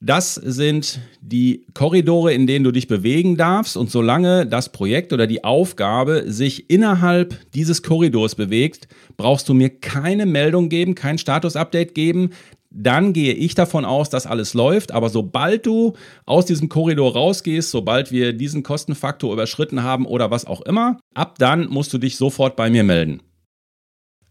das 0.00 0.34
sind 0.34 0.98
die 1.20 1.64
Korridore, 1.72 2.34
in 2.34 2.48
denen 2.48 2.64
du 2.64 2.72
dich 2.72 2.88
bewegen 2.88 3.36
darfst. 3.36 3.76
Und 3.76 3.88
solange 3.88 4.44
das 4.44 4.72
Projekt 4.72 5.12
oder 5.12 5.28
die 5.28 5.44
Aufgabe 5.44 6.24
sich 6.26 6.68
innerhalb 6.68 7.38
dieses 7.52 7.84
Korridors 7.84 8.34
bewegt, 8.34 8.88
brauchst 9.16 9.48
du 9.48 9.54
mir 9.54 9.70
keine 9.70 10.26
Meldung 10.26 10.68
geben, 10.68 10.96
kein 10.96 11.16
Status-Update 11.16 11.94
geben. 11.94 12.30
Dann 12.70 13.12
gehe 13.12 13.34
ich 13.34 13.54
davon 13.54 13.84
aus, 13.84 14.10
dass 14.10 14.26
alles 14.26 14.52
läuft. 14.52 14.90
Aber 14.90 15.10
sobald 15.10 15.64
du 15.64 15.92
aus 16.24 16.44
diesem 16.44 16.68
Korridor 16.68 17.12
rausgehst, 17.12 17.70
sobald 17.70 18.10
wir 18.10 18.32
diesen 18.32 18.64
Kostenfaktor 18.64 19.32
überschritten 19.32 19.84
haben 19.84 20.06
oder 20.06 20.32
was 20.32 20.44
auch 20.44 20.62
immer, 20.62 20.98
ab 21.14 21.38
dann 21.38 21.68
musst 21.68 21.92
du 21.92 21.98
dich 21.98 22.16
sofort 22.16 22.56
bei 22.56 22.68
mir 22.68 22.82
melden. 22.82 23.22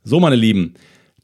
So, 0.08 0.20
meine 0.20 0.36
Lieben, 0.36 0.76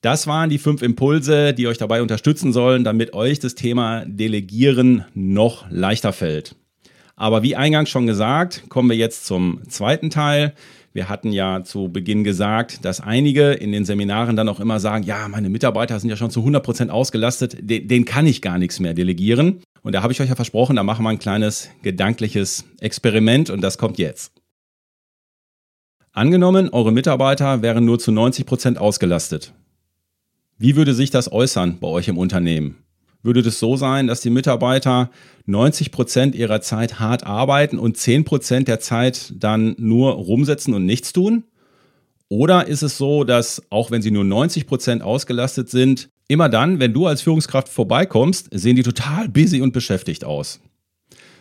das 0.02 0.26
waren 0.26 0.50
die 0.50 0.58
fünf 0.58 0.82
Impulse, 0.82 1.54
die 1.54 1.68
euch 1.68 1.78
dabei 1.78 2.02
unterstützen 2.02 2.52
sollen, 2.52 2.84
damit 2.84 3.14
euch 3.14 3.38
das 3.38 3.54
Thema 3.54 4.04
Delegieren 4.08 5.06
noch 5.14 5.70
leichter 5.70 6.14
fällt. 6.14 6.56
Aber 7.16 7.44
wie 7.44 7.56
eingangs 7.56 7.92
schon 7.92 8.08
gesagt, 8.08 8.64
kommen 8.70 8.90
wir 8.90 8.98
jetzt 8.98 9.28
zum 9.28 9.62
zweiten 9.70 10.10
Teil. 10.10 10.56
Wir 10.94 11.10
hatten 11.10 11.32
ja 11.32 11.64
zu 11.64 11.90
Beginn 11.90 12.24
gesagt, 12.24 12.84
dass 12.84 13.02
einige 13.02 13.52
in 13.52 13.72
den 13.72 13.86
Seminaren 13.86 14.36
dann 14.36 14.50
auch 14.50 14.60
immer 14.60 14.80
sagen, 14.80 15.04
ja, 15.04 15.28
meine 15.28 15.52
Mitarbeiter 15.52 16.00
sind 16.00 16.10
ja 16.10 16.18
schon 16.18 16.32
zu 16.32 16.40
100 16.40 16.64
Prozent 16.64 16.90
ausgelastet, 16.90 17.58
den, 17.62 17.88
den 17.88 18.06
kann 18.06 18.26
ich 18.26 18.42
gar 18.42 18.58
nichts 18.58 18.80
mehr 18.80 18.96
delegieren. 18.96 19.62
Und 19.84 19.94
da 19.94 20.02
habe 20.02 20.12
ich 20.12 20.20
euch 20.22 20.30
ja 20.30 20.36
versprochen, 20.36 20.78
da 20.78 20.82
machen 20.84 21.04
wir 21.06 21.10
ein 21.10 21.20
kleines 21.20 21.70
gedankliches 21.84 22.66
Experiment 22.80 23.52
und 23.52 23.62
das 23.62 23.78
kommt 23.78 24.00
jetzt. 24.00 24.41
Angenommen, 26.14 26.68
eure 26.70 26.92
Mitarbeiter 26.92 27.62
wären 27.62 27.86
nur 27.86 27.98
zu 27.98 28.12
90 28.12 28.46
Prozent 28.46 28.78
ausgelastet. 28.78 29.54
Wie 30.58 30.76
würde 30.76 30.94
sich 30.94 31.10
das 31.10 31.32
äußern 31.32 31.80
bei 31.80 31.88
euch 31.88 32.10
im 32.10 32.18
Unternehmen? 32.18 32.84
Würde 33.24 33.40
es 33.40 33.60
so 33.60 33.78
sein, 33.78 34.08
dass 34.08 34.20
die 34.20 34.30
Mitarbeiter 34.30 35.10
90 35.46 35.92
Prozent 35.92 36.36
ihrer 36.36 36.60
Zeit 36.60 37.00
hart 37.00 37.26
arbeiten 37.26 37.80
und 37.80 37.96
10 37.96 38.26
Prozent 38.26 38.68
der 38.68 38.82
Zeit 38.82 39.32
dann 39.38 39.74
nur 39.78 40.12
rumsetzen 40.12 40.74
und 40.74 40.86
nichts 40.86 41.14
tun? 41.14 41.46
Oder 42.28 42.68
ist 42.68 42.82
es 42.82 42.98
so, 42.98 43.24
dass 43.24 43.62
auch 43.70 43.90
wenn 43.90 44.02
sie 44.02 44.12
nur 44.12 44.26
90 44.26 44.68
Prozent 44.68 45.04
ausgelastet 45.04 45.70
sind, 45.70 46.10
immer 46.28 46.50
dann, 46.50 46.82
wenn 46.82 46.94
du 46.94 47.08
als 47.08 47.22
Führungskraft 47.22 47.70
vorbeikommst, 47.70 48.50
sehen 48.52 48.76
die 48.76 48.84
total 48.84 49.30
busy 49.30 49.62
und 49.62 49.72
beschäftigt 49.72 50.26
aus? 50.26 50.60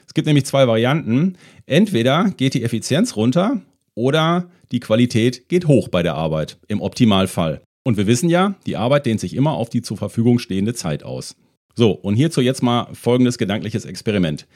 Es 0.06 0.14
gibt 0.14 0.28
nämlich 0.28 0.46
zwei 0.46 0.68
Varianten. 0.68 1.36
Entweder 1.66 2.30
geht 2.36 2.54
die 2.54 2.62
Effizienz 2.62 3.16
runter 3.16 3.62
oder 3.94 4.48
die 4.72 4.80
Qualität 4.80 5.48
geht 5.48 5.66
hoch 5.66 5.88
bei 5.88 6.02
der 6.02 6.14
Arbeit, 6.14 6.58
im 6.68 6.80
Optimalfall. 6.80 7.62
Und 7.82 7.96
wir 7.96 8.06
wissen 8.06 8.28
ja, 8.28 8.54
die 8.66 8.76
Arbeit 8.76 9.06
dehnt 9.06 9.20
sich 9.20 9.34
immer 9.34 9.52
auf 9.52 9.70
die 9.70 9.82
zur 9.82 9.96
Verfügung 9.96 10.38
stehende 10.38 10.74
Zeit 10.74 11.02
aus. 11.02 11.36
So, 11.74 11.92
und 11.92 12.14
hierzu 12.14 12.40
jetzt 12.40 12.62
mal 12.62 12.88
folgendes 12.92 13.38
gedankliches 13.38 13.84
Experiment. 13.84 14.46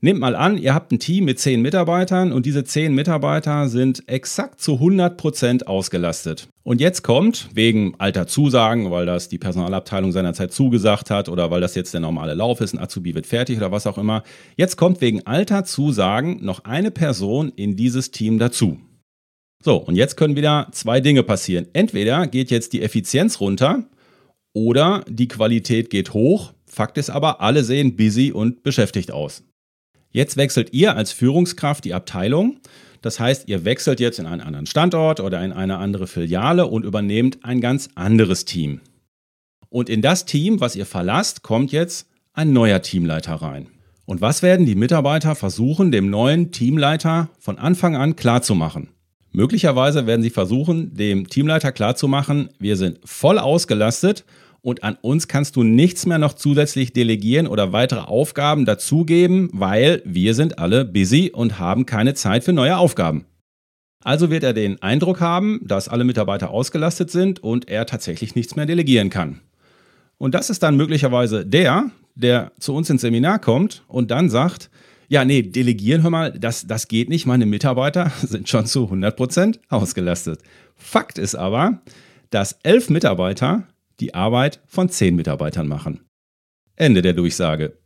Nehmt 0.00 0.20
mal 0.20 0.36
an, 0.36 0.58
ihr 0.58 0.74
habt 0.74 0.92
ein 0.92 1.00
Team 1.00 1.24
mit 1.24 1.40
zehn 1.40 1.60
Mitarbeitern 1.60 2.30
und 2.30 2.46
diese 2.46 2.62
zehn 2.62 2.94
Mitarbeiter 2.94 3.68
sind 3.68 4.08
exakt 4.08 4.60
zu 4.60 4.74
100 4.74 5.16
Prozent 5.16 5.66
ausgelastet. 5.66 6.48
Und 6.62 6.80
jetzt 6.80 7.02
kommt, 7.02 7.48
wegen 7.52 7.96
alter 7.98 8.28
Zusagen, 8.28 8.92
weil 8.92 9.06
das 9.06 9.28
die 9.28 9.38
Personalabteilung 9.38 10.12
seinerzeit 10.12 10.52
zugesagt 10.52 11.10
hat 11.10 11.28
oder 11.28 11.50
weil 11.50 11.60
das 11.60 11.74
jetzt 11.74 11.94
der 11.94 12.00
normale 12.00 12.34
Lauf 12.34 12.60
ist, 12.60 12.74
ein 12.74 12.78
Azubi 12.78 13.16
wird 13.16 13.26
fertig 13.26 13.56
oder 13.56 13.72
was 13.72 13.88
auch 13.88 13.98
immer, 13.98 14.22
jetzt 14.56 14.76
kommt 14.76 15.00
wegen 15.00 15.26
alter 15.26 15.64
Zusagen 15.64 16.44
noch 16.44 16.64
eine 16.64 16.92
Person 16.92 17.50
in 17.56 17.74
dieses 17.74 18.12
Team 18.12 18.38
dazu. 18.38 18.78
So, 19.62 19.76
und 19.76 19.96
jetzt 19.96 20.16
können 20.16 20.36
wieder 20.36 20.68
zwei 20.72 21.00
Dinge 21.00 21.22
passieren. 21.22 21.66
Entweder 21.72 22.26
geht 22.26 22.50
jetzt 22.50 22.72
die 22.72 22.82
Effizienz 22.82 23.40
runter 23.40 23.84
oder 24.52 25.04
die 25.08 25.28
Qualität 25.28 25.90
geht 25.90 26.12
hoch. 26.14 26.52
Fakt 26.66 26.96
ist 26.98 27.10
aber, 27.10 27.40
alle 27.40 27.64
sehen 27.64 27.96
busy 27.96 28.30
und 28.30 28.62
beschäftigt 28.62 29.10
aus. 29.10 29.42
Jetzt 30.10 30.36
wechselt 30.36 30.72
ihr 30.72 30.96
als 30.96 31.12
Führungskraft 31.12 31.84
die 31.84 31.94
Abteilung. 31.94 32.60
Das 33.02 33.20
heißt, 33.20 33.48
ihr 33.48 33.64
wechselt 33.64 34.00
jetzt 34.00 34.18
in 34.18 34.26
einen 34.26 34.40
anderen 34.40 34.66
Standort 34.66 35.20
oder 35.20 35.44
in 35.44 35.52
eine 35.52 35.78
andere 35.78 36.06
Filiale 36.06 36.66
und 36.66 36.84
übernehmt 36.84 37.44
ein 37.44 37.60
ganz 37.60 37.90
anderes 37.94 38.44
Team. 38.44 38.80
Und 39.68 39.88
in 39.88 40.02
das 40.02 40.24
Team, 40.24 40.60
was 40.60 40.76
ihr 40.76 40.86
verlasst, 40.86 41.42
kommt 41.42 41.72
jetzt 41.72 42.08
ein 42.32 42.52
neuer 42.52 42.80
Teamleiter 42.80 43.34
rein. 43.34 43.68
Und 44.06 44.20
was 44.20 44.42
werden 44.42 44.64
die 44.64 44.74
Mitarbeiter 44.74 45.34
versuchen, 45.34 45.92
dem 45.92 46.08
neuen 46.08 46.50
Teamleiter 46.50 47.28
von 47.38 47.58
Anfang 47.58 47.94
an 47.94 48.16
klarzumachen? 48.16 48.88
Möglicherweise 49.32 50.06
werden 50.06 50.22
sie 50.22 50.30
versuchen, 50.30 50.94
dem 50.94 51.28
Teamleiter 51.28 51.72
klarzumachen, 51.72 52.50
wir 52.58 52.76
sind 52.76 52.98
voll 53.04 53.38
ausgelastet 53.38 54.24
und 54.62 54.82
an 54.82 54.96
uns 55.00 55.28
kannst 55.28 55.56
du 55.56 55.62
nichts 55.62 56.06
mehr 56.06 56.18
noch 56.18 56.32
zusätzlich 56.32 56.92
delegieren 56.92 57.46
oder 57.46 57.72
weitere 57.72 58.00
Aufgaben 58.00 58.64
dazugeben, 58.64 59.50
weil 59.52 60.02
wir 60.04 60.34
sind 60.34 60.58
alle 60.58 60.84
busy 60.84 61.30
und 61.32 61.58
haben 61.58 61.86
keine 61.86 62.14
Zeit 62.14 62.44
für 62.44 62.52
neue 62.52 62.76
Aufgaben. 62.76 63.26
Also 64.02 64.30
wird 64.30 64.44
er 64.44 64.54
den 64.54 64.80
Eindruck 64.80 65.20
haben, 65.20 65.60
dass 65.64 65.88
alle 65.88 66.04
Mitarbeiter 66.04 66.50
ausgelastet 66.50 67.10
sind 67.10 67.42
und 67.42 67.68
er 67.68 67.86
tatsächlich 67.86 68.34
nichts 68.34 68.56
mehr 68.56 68.66
delegieren 68.66 69.10
kann. 69.10 69.40
Und 70.16 70.34
das 70.34 70.50
ist 70.50 70.62
dann 70.62 70.76
möglicherweise 70.76 71.44
der, 71.44 71.90
der 72.14 72.52
zu 72.58 72.74
uns 72.74 72.90
ins 72.90 73.02
Seminar 73.02 73.38
kommt 73.38 73.84
und 73.86 74.10
dann 74.10 74.30
sagt, 74.30 74.70
Ja, 75.10 75.24
nee, 75.24 75.42
delegieren, 75.42 76.02
hör 76.02 76.10
mal, 76.10 76.32
das, 76.32 76.66
das 76.66 76.86
geht 76.86 77.08
nicht. 77.08 77.26
Meine 77.26 77.46
Mitarbeiter 77.46 78.12
sind 78.22 78.48
schon 78.48 78.66
zu 78.66 78.84
100% 78.84 79.58
ausgelastet. 79.68 80.40
Fakt 80.76 81.18
ist 81.18 81.34
aber, 81.34 81.80
dass 82.30 82.58
elf 82.62 82.90
Mitarbeiter 82.90 83.66
die 84.00 84.14
Arbeit 84.14 84.60
von 84.66 84.90
zehn 84.90 85.16
Mitarbeitern 85.16 85.66
machen. 85.66 86.00
Ende 86.76 87.02
der 87.02 87.14
Durchsage. 87.14 87.78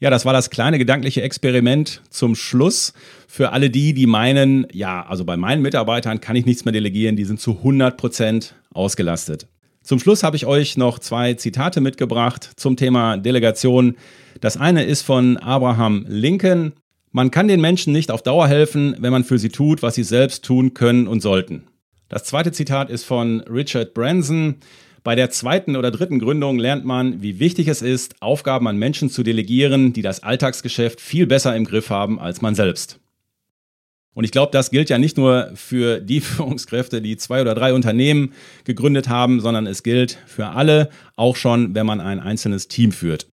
Ja, 0.00 0.10
das 0.10 0.24
war 0.24 0.32
das 0.32 0.50
kleine 0.50 0.78
gedankliche 0.78 1.22
Experiment 1.22 2.02
zum 2.08 2.36
Schluss 2.36 2.94
für 3.26 3.50
alle 3.50 3.68
die, 3.68 3.94
die 3.94 4.06
meinen, 4.06 4.66
ja, 4.72 5.04
also 5.04 5.24
bei 5.24 5.36
meinen 5.36 5.60
Mitarbeitern 5.60 6.20
kann 6.20 6.36
ich 6.36 6.46
nichts 6.46 6.64
mehr 6.64 6.72
delegieren, 6.72 7.16
die 7.16 7.24
sind 7.24 7.40
zu 7.40 7.60
100% 7.64 8.52
ausgelastet. 8.72 9.48
Zum 9.82 9.98
Schluss 9.98 10.22
habe 10.22 10.36
ich 10.36 10.46
euch 10.46 10.76
noch 10.76 10.98
zwei 10.98 11.34
Zitate 11.34 11.80
mitgebracht 11.80 12.50
zum 12.56 12.76
Thema 12.76 13.16
Delegation. 13.16 13.96
Das 14.40 14.56
eine 14.56 14.84
ist 14.84 15.02
von 15.02 15.36
Abraham 15.38 16.04
Lincoln. 16.08 16.74
Man 17.10 17.30
kann 17.30 17.48
den 17.48 17.60
Menschen 17.60 17.92
nicht 17.92 18.10
auf 18.10 18.22
Dauer 18.22 18.48
helfen, 18.48 18.96
wenn 18.98 19.12
man 19.12 19.24
für 19.24 19.38
sie 19.38 19.48
tut, 19.48 19.82
was 19.82 19.94
sie 19.94 20.02
selbst 20.02 20.44
tun 20.44 20.74
können 20.74 21.08
und 21.08 21.20
sollten. 21.20 21.64
Das 22.08 22.24
zweite 22.24 22.52
Zitat 22.52 22.90
ist 22.90 23.04
von 23.04 23.40
Richard 23.40 23.94
Branson. 23.94 24.56
Bei 25.04 25.14
der 25.14 25.30
zweiten 25.30 25.76
oder 25.76 25.90
dritten 25.90 26.18
Gründung 26.18 26.58
lernt 26.58 26.84
man, 26.84 27.22
wie 27.22 27.38
wichtig 27.38 27.68
es 27.68 27.80
ist, 27.80 28.20
Aufgaben 28.20 28.68
an 28.68 28.76
Menschen 28.76 29.08
zu 29.10 29.22
delegieren, 29.22 29.92
die 29.92 30.02
das 30.02 30.22
Alltagsgeschäft 30.22 31.00
viel 31.00 31.26
besser 31.26 31.56
im 31.56 31.64
Griff 31.64 31.90
haben 31.90 32.18
als 32.18 32.42
man 32.42 32.54
selbst. 32.54 33.00
Und 34.18 34.24
ich 34.24 34.32
glaube, 34.32 34.50
das 34.50 34.72
gilt 34.72 34.90
ja 34.90 34.98
nicht 34.98 35.16
nur 35.16 35.52
für 35.54 36.00
die 36.00 36.20
Führungskräfte, 36.20 37.00
die 37.00 37.16
zwei 37.16 37.40
oder 37.40 37.54
drei 37.54 37.72
Unternehmen 37.72 38.32
gegründet 38.64 39.08
haben, 39.08 39.38
sondern 39.38 39.68
es 39.68 39.84
gilt 39.84 40.18
für 40.26 40.46
alle, 40.48 40.90
auch 41.14 41.36
schon, 41.36 41.76
wenn 41.76 41.86
man 41.86 42.00
ein 42.00 42.18
einzelnes 42.18 42.66
Team 42.66 42.90
führt. 42.90 43.28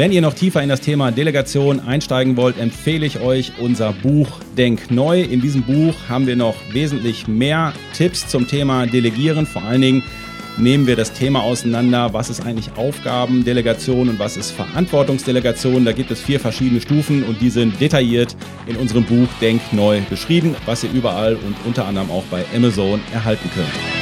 Wenn 0.00 0.12
ihr 0.12 0.22
noch 0.22 0.32
tiefer 0.32 0.62
in 0.62 0.70
das 0.70 0.80
Thema 0.80 1.12
Delegation 1.12 1.78
einsteigen 1.78 2.38
wollt, 2.38 2.58
empfehle 2.58 3.04
ich 3.04 3.20
euch 3.20 3.52
unser 3.58 3.92
Buch 3.92 4.28
Denk 4.56 4.90
Neu. 4.90 5.20
In 5.20 5.42
diesem 5.42 5.60
Buch 5.60 5.94
haben 6.08 6.26
wir 6.26 6.36
noch 6.36 6.54
wesentlich 6.72 7.28
mehr 7.28 7.74
Tipps 7.92 8.26
zum 8.26 8.48
Thema 8.48 8.86
Delegieren. 8.86 9.44
Vor 9.44 9.60
allen 9.60 9.82
Dingen 9.82 10.02
nehmen 10.56 10.86
wir 10.86 10.96
das 10.96 11.12
Thema 11.12 11.42
auseinander, 11.42 12.14
was 12.14 12.30
ist 12.30 12.46
eigentlich 12.46 12.70
Aufgabendelegation 12.76 14.08
und 14.08 14.18
was 14.18 14.38
ist 14.38 14.52
Verantwortungsdelegation. 14.52 15.84
Da 15.84 15.92
gibt 15.92 16.10
es 16.10 16.22
vier 16.22 16.40
verschiedene 16.40 16.80
Stufen 16.80 17.22
und 17.22 17.42
die 17.42 17.50
sind 17.50 17.78
detailliert 17.78 18.34
in 18.66 18.76
unserem 18.76 19.04
Buch 19.04 19.28
Denk 19.42 19.60
Neu 19.70 20.00
beschrieben, 20.08 20.56
was 20.64 20.82
ihr 20.82 20.92
überall 20.92 21.34
und 21.34 21.54
unter 21.66 21.84
anderem 21.84 22.10
auch 22.10 22.24
bei 22.30 22.42
Amazon 22.56 23.02
erhalten 23.12 23.50
könnt. 23.54 23.99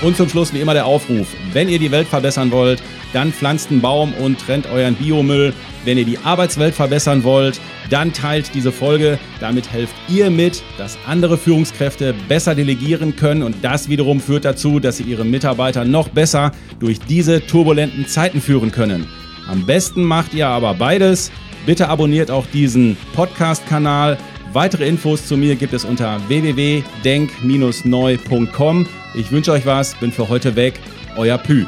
Und 0.00 0.16
zum 0.16 0.28
Schluss 0.28 0.54
wie 0.54 0.60
immer 0.60 0.74
der 0.74 0.86
Aufruf. 0.86 1.26
Wenn 1.52 1.68
ihr 1.68 1.80
die 1.80 1.90
Welt 1.90 2.06
verbessern 2.06 2.52
wollt, 2.52 2.80
dann 3.12 3.32
pflanzt 3.32 3.70
einen 3.70 3.80
Baum 3.80 4.12
und 4.14 4.38
trennt 4.38 4.70
euren 4.70 4.94
Biomüll. 4.94 5.52
Wenn 5.84 5.98
ihr 5.98 6.04
die 6.04 6.18
Arbeitswelt 6.18 6.74
verbessern 6.74 7.24
wollt, 7.24 7.60
dann 7.90 8.12
teilt 8.12 8.54
diese 8.54 8.70
Folge. 8.70 9.18
Damit 9.40 9.72
helft 9.72 9.94
ihr 10.08 10.30
mit, 10.30 10.62
dass 10.76 10.98
andere 11.06 11.36
Führungskräfte 11.36 12.14
besser 12.28 12.54
delegieren 12.54 13.16
können 13.16 13.42
und 13.42 13.56
das 13.62 13.88
wiederum 13.88 14.20
führt 14.20 14.44
dazu, 14.44 14.78
dass 14.78 14.98
sie 14.98 15.04
ihre 15.04 15.24
Mitarbeiter 15.24 15.84
noch 15.84 16.08
besser 16.08 16.52
durch 16.78 17.00
diese 17.00 17.44
turbulenten 17.44 18.06
Zeiten 18.06 18.40
führen 18.40 18.70
können. 18.70 19.08
Am 19.48 19.66
besten 19.66 20.04
macht 20.04 20.32
ihr 20.32 20.46
aber 20.46 20.74
beides. 20.74 21.32
Bitte 21.66 21.88
abonniert 21.88 22.30
auch 22.30 22.46
diesen 22.46 22.96
Podcast-Kanal. 23.14 24.16
Weitere 24.52 24.86
Infos 24.88 25.26
zu 25.26 25.36
mir 25.36 25.56
gibt 25.56 25.74
es 25.74 25.84
unter 25.84 26.26
www.denk-neu.com. 26.28 28.86
Ich 29.14 29.30
wünsche 29.30 29.52
euch 29.52 29.66
was, 29.66 29.94
bin 29.96 30.10
für 30.10 30.28
heute 30.28 30.56
weg. 30.56 30.80
Euer 31.16 31.38
Pü. 31.38 31.66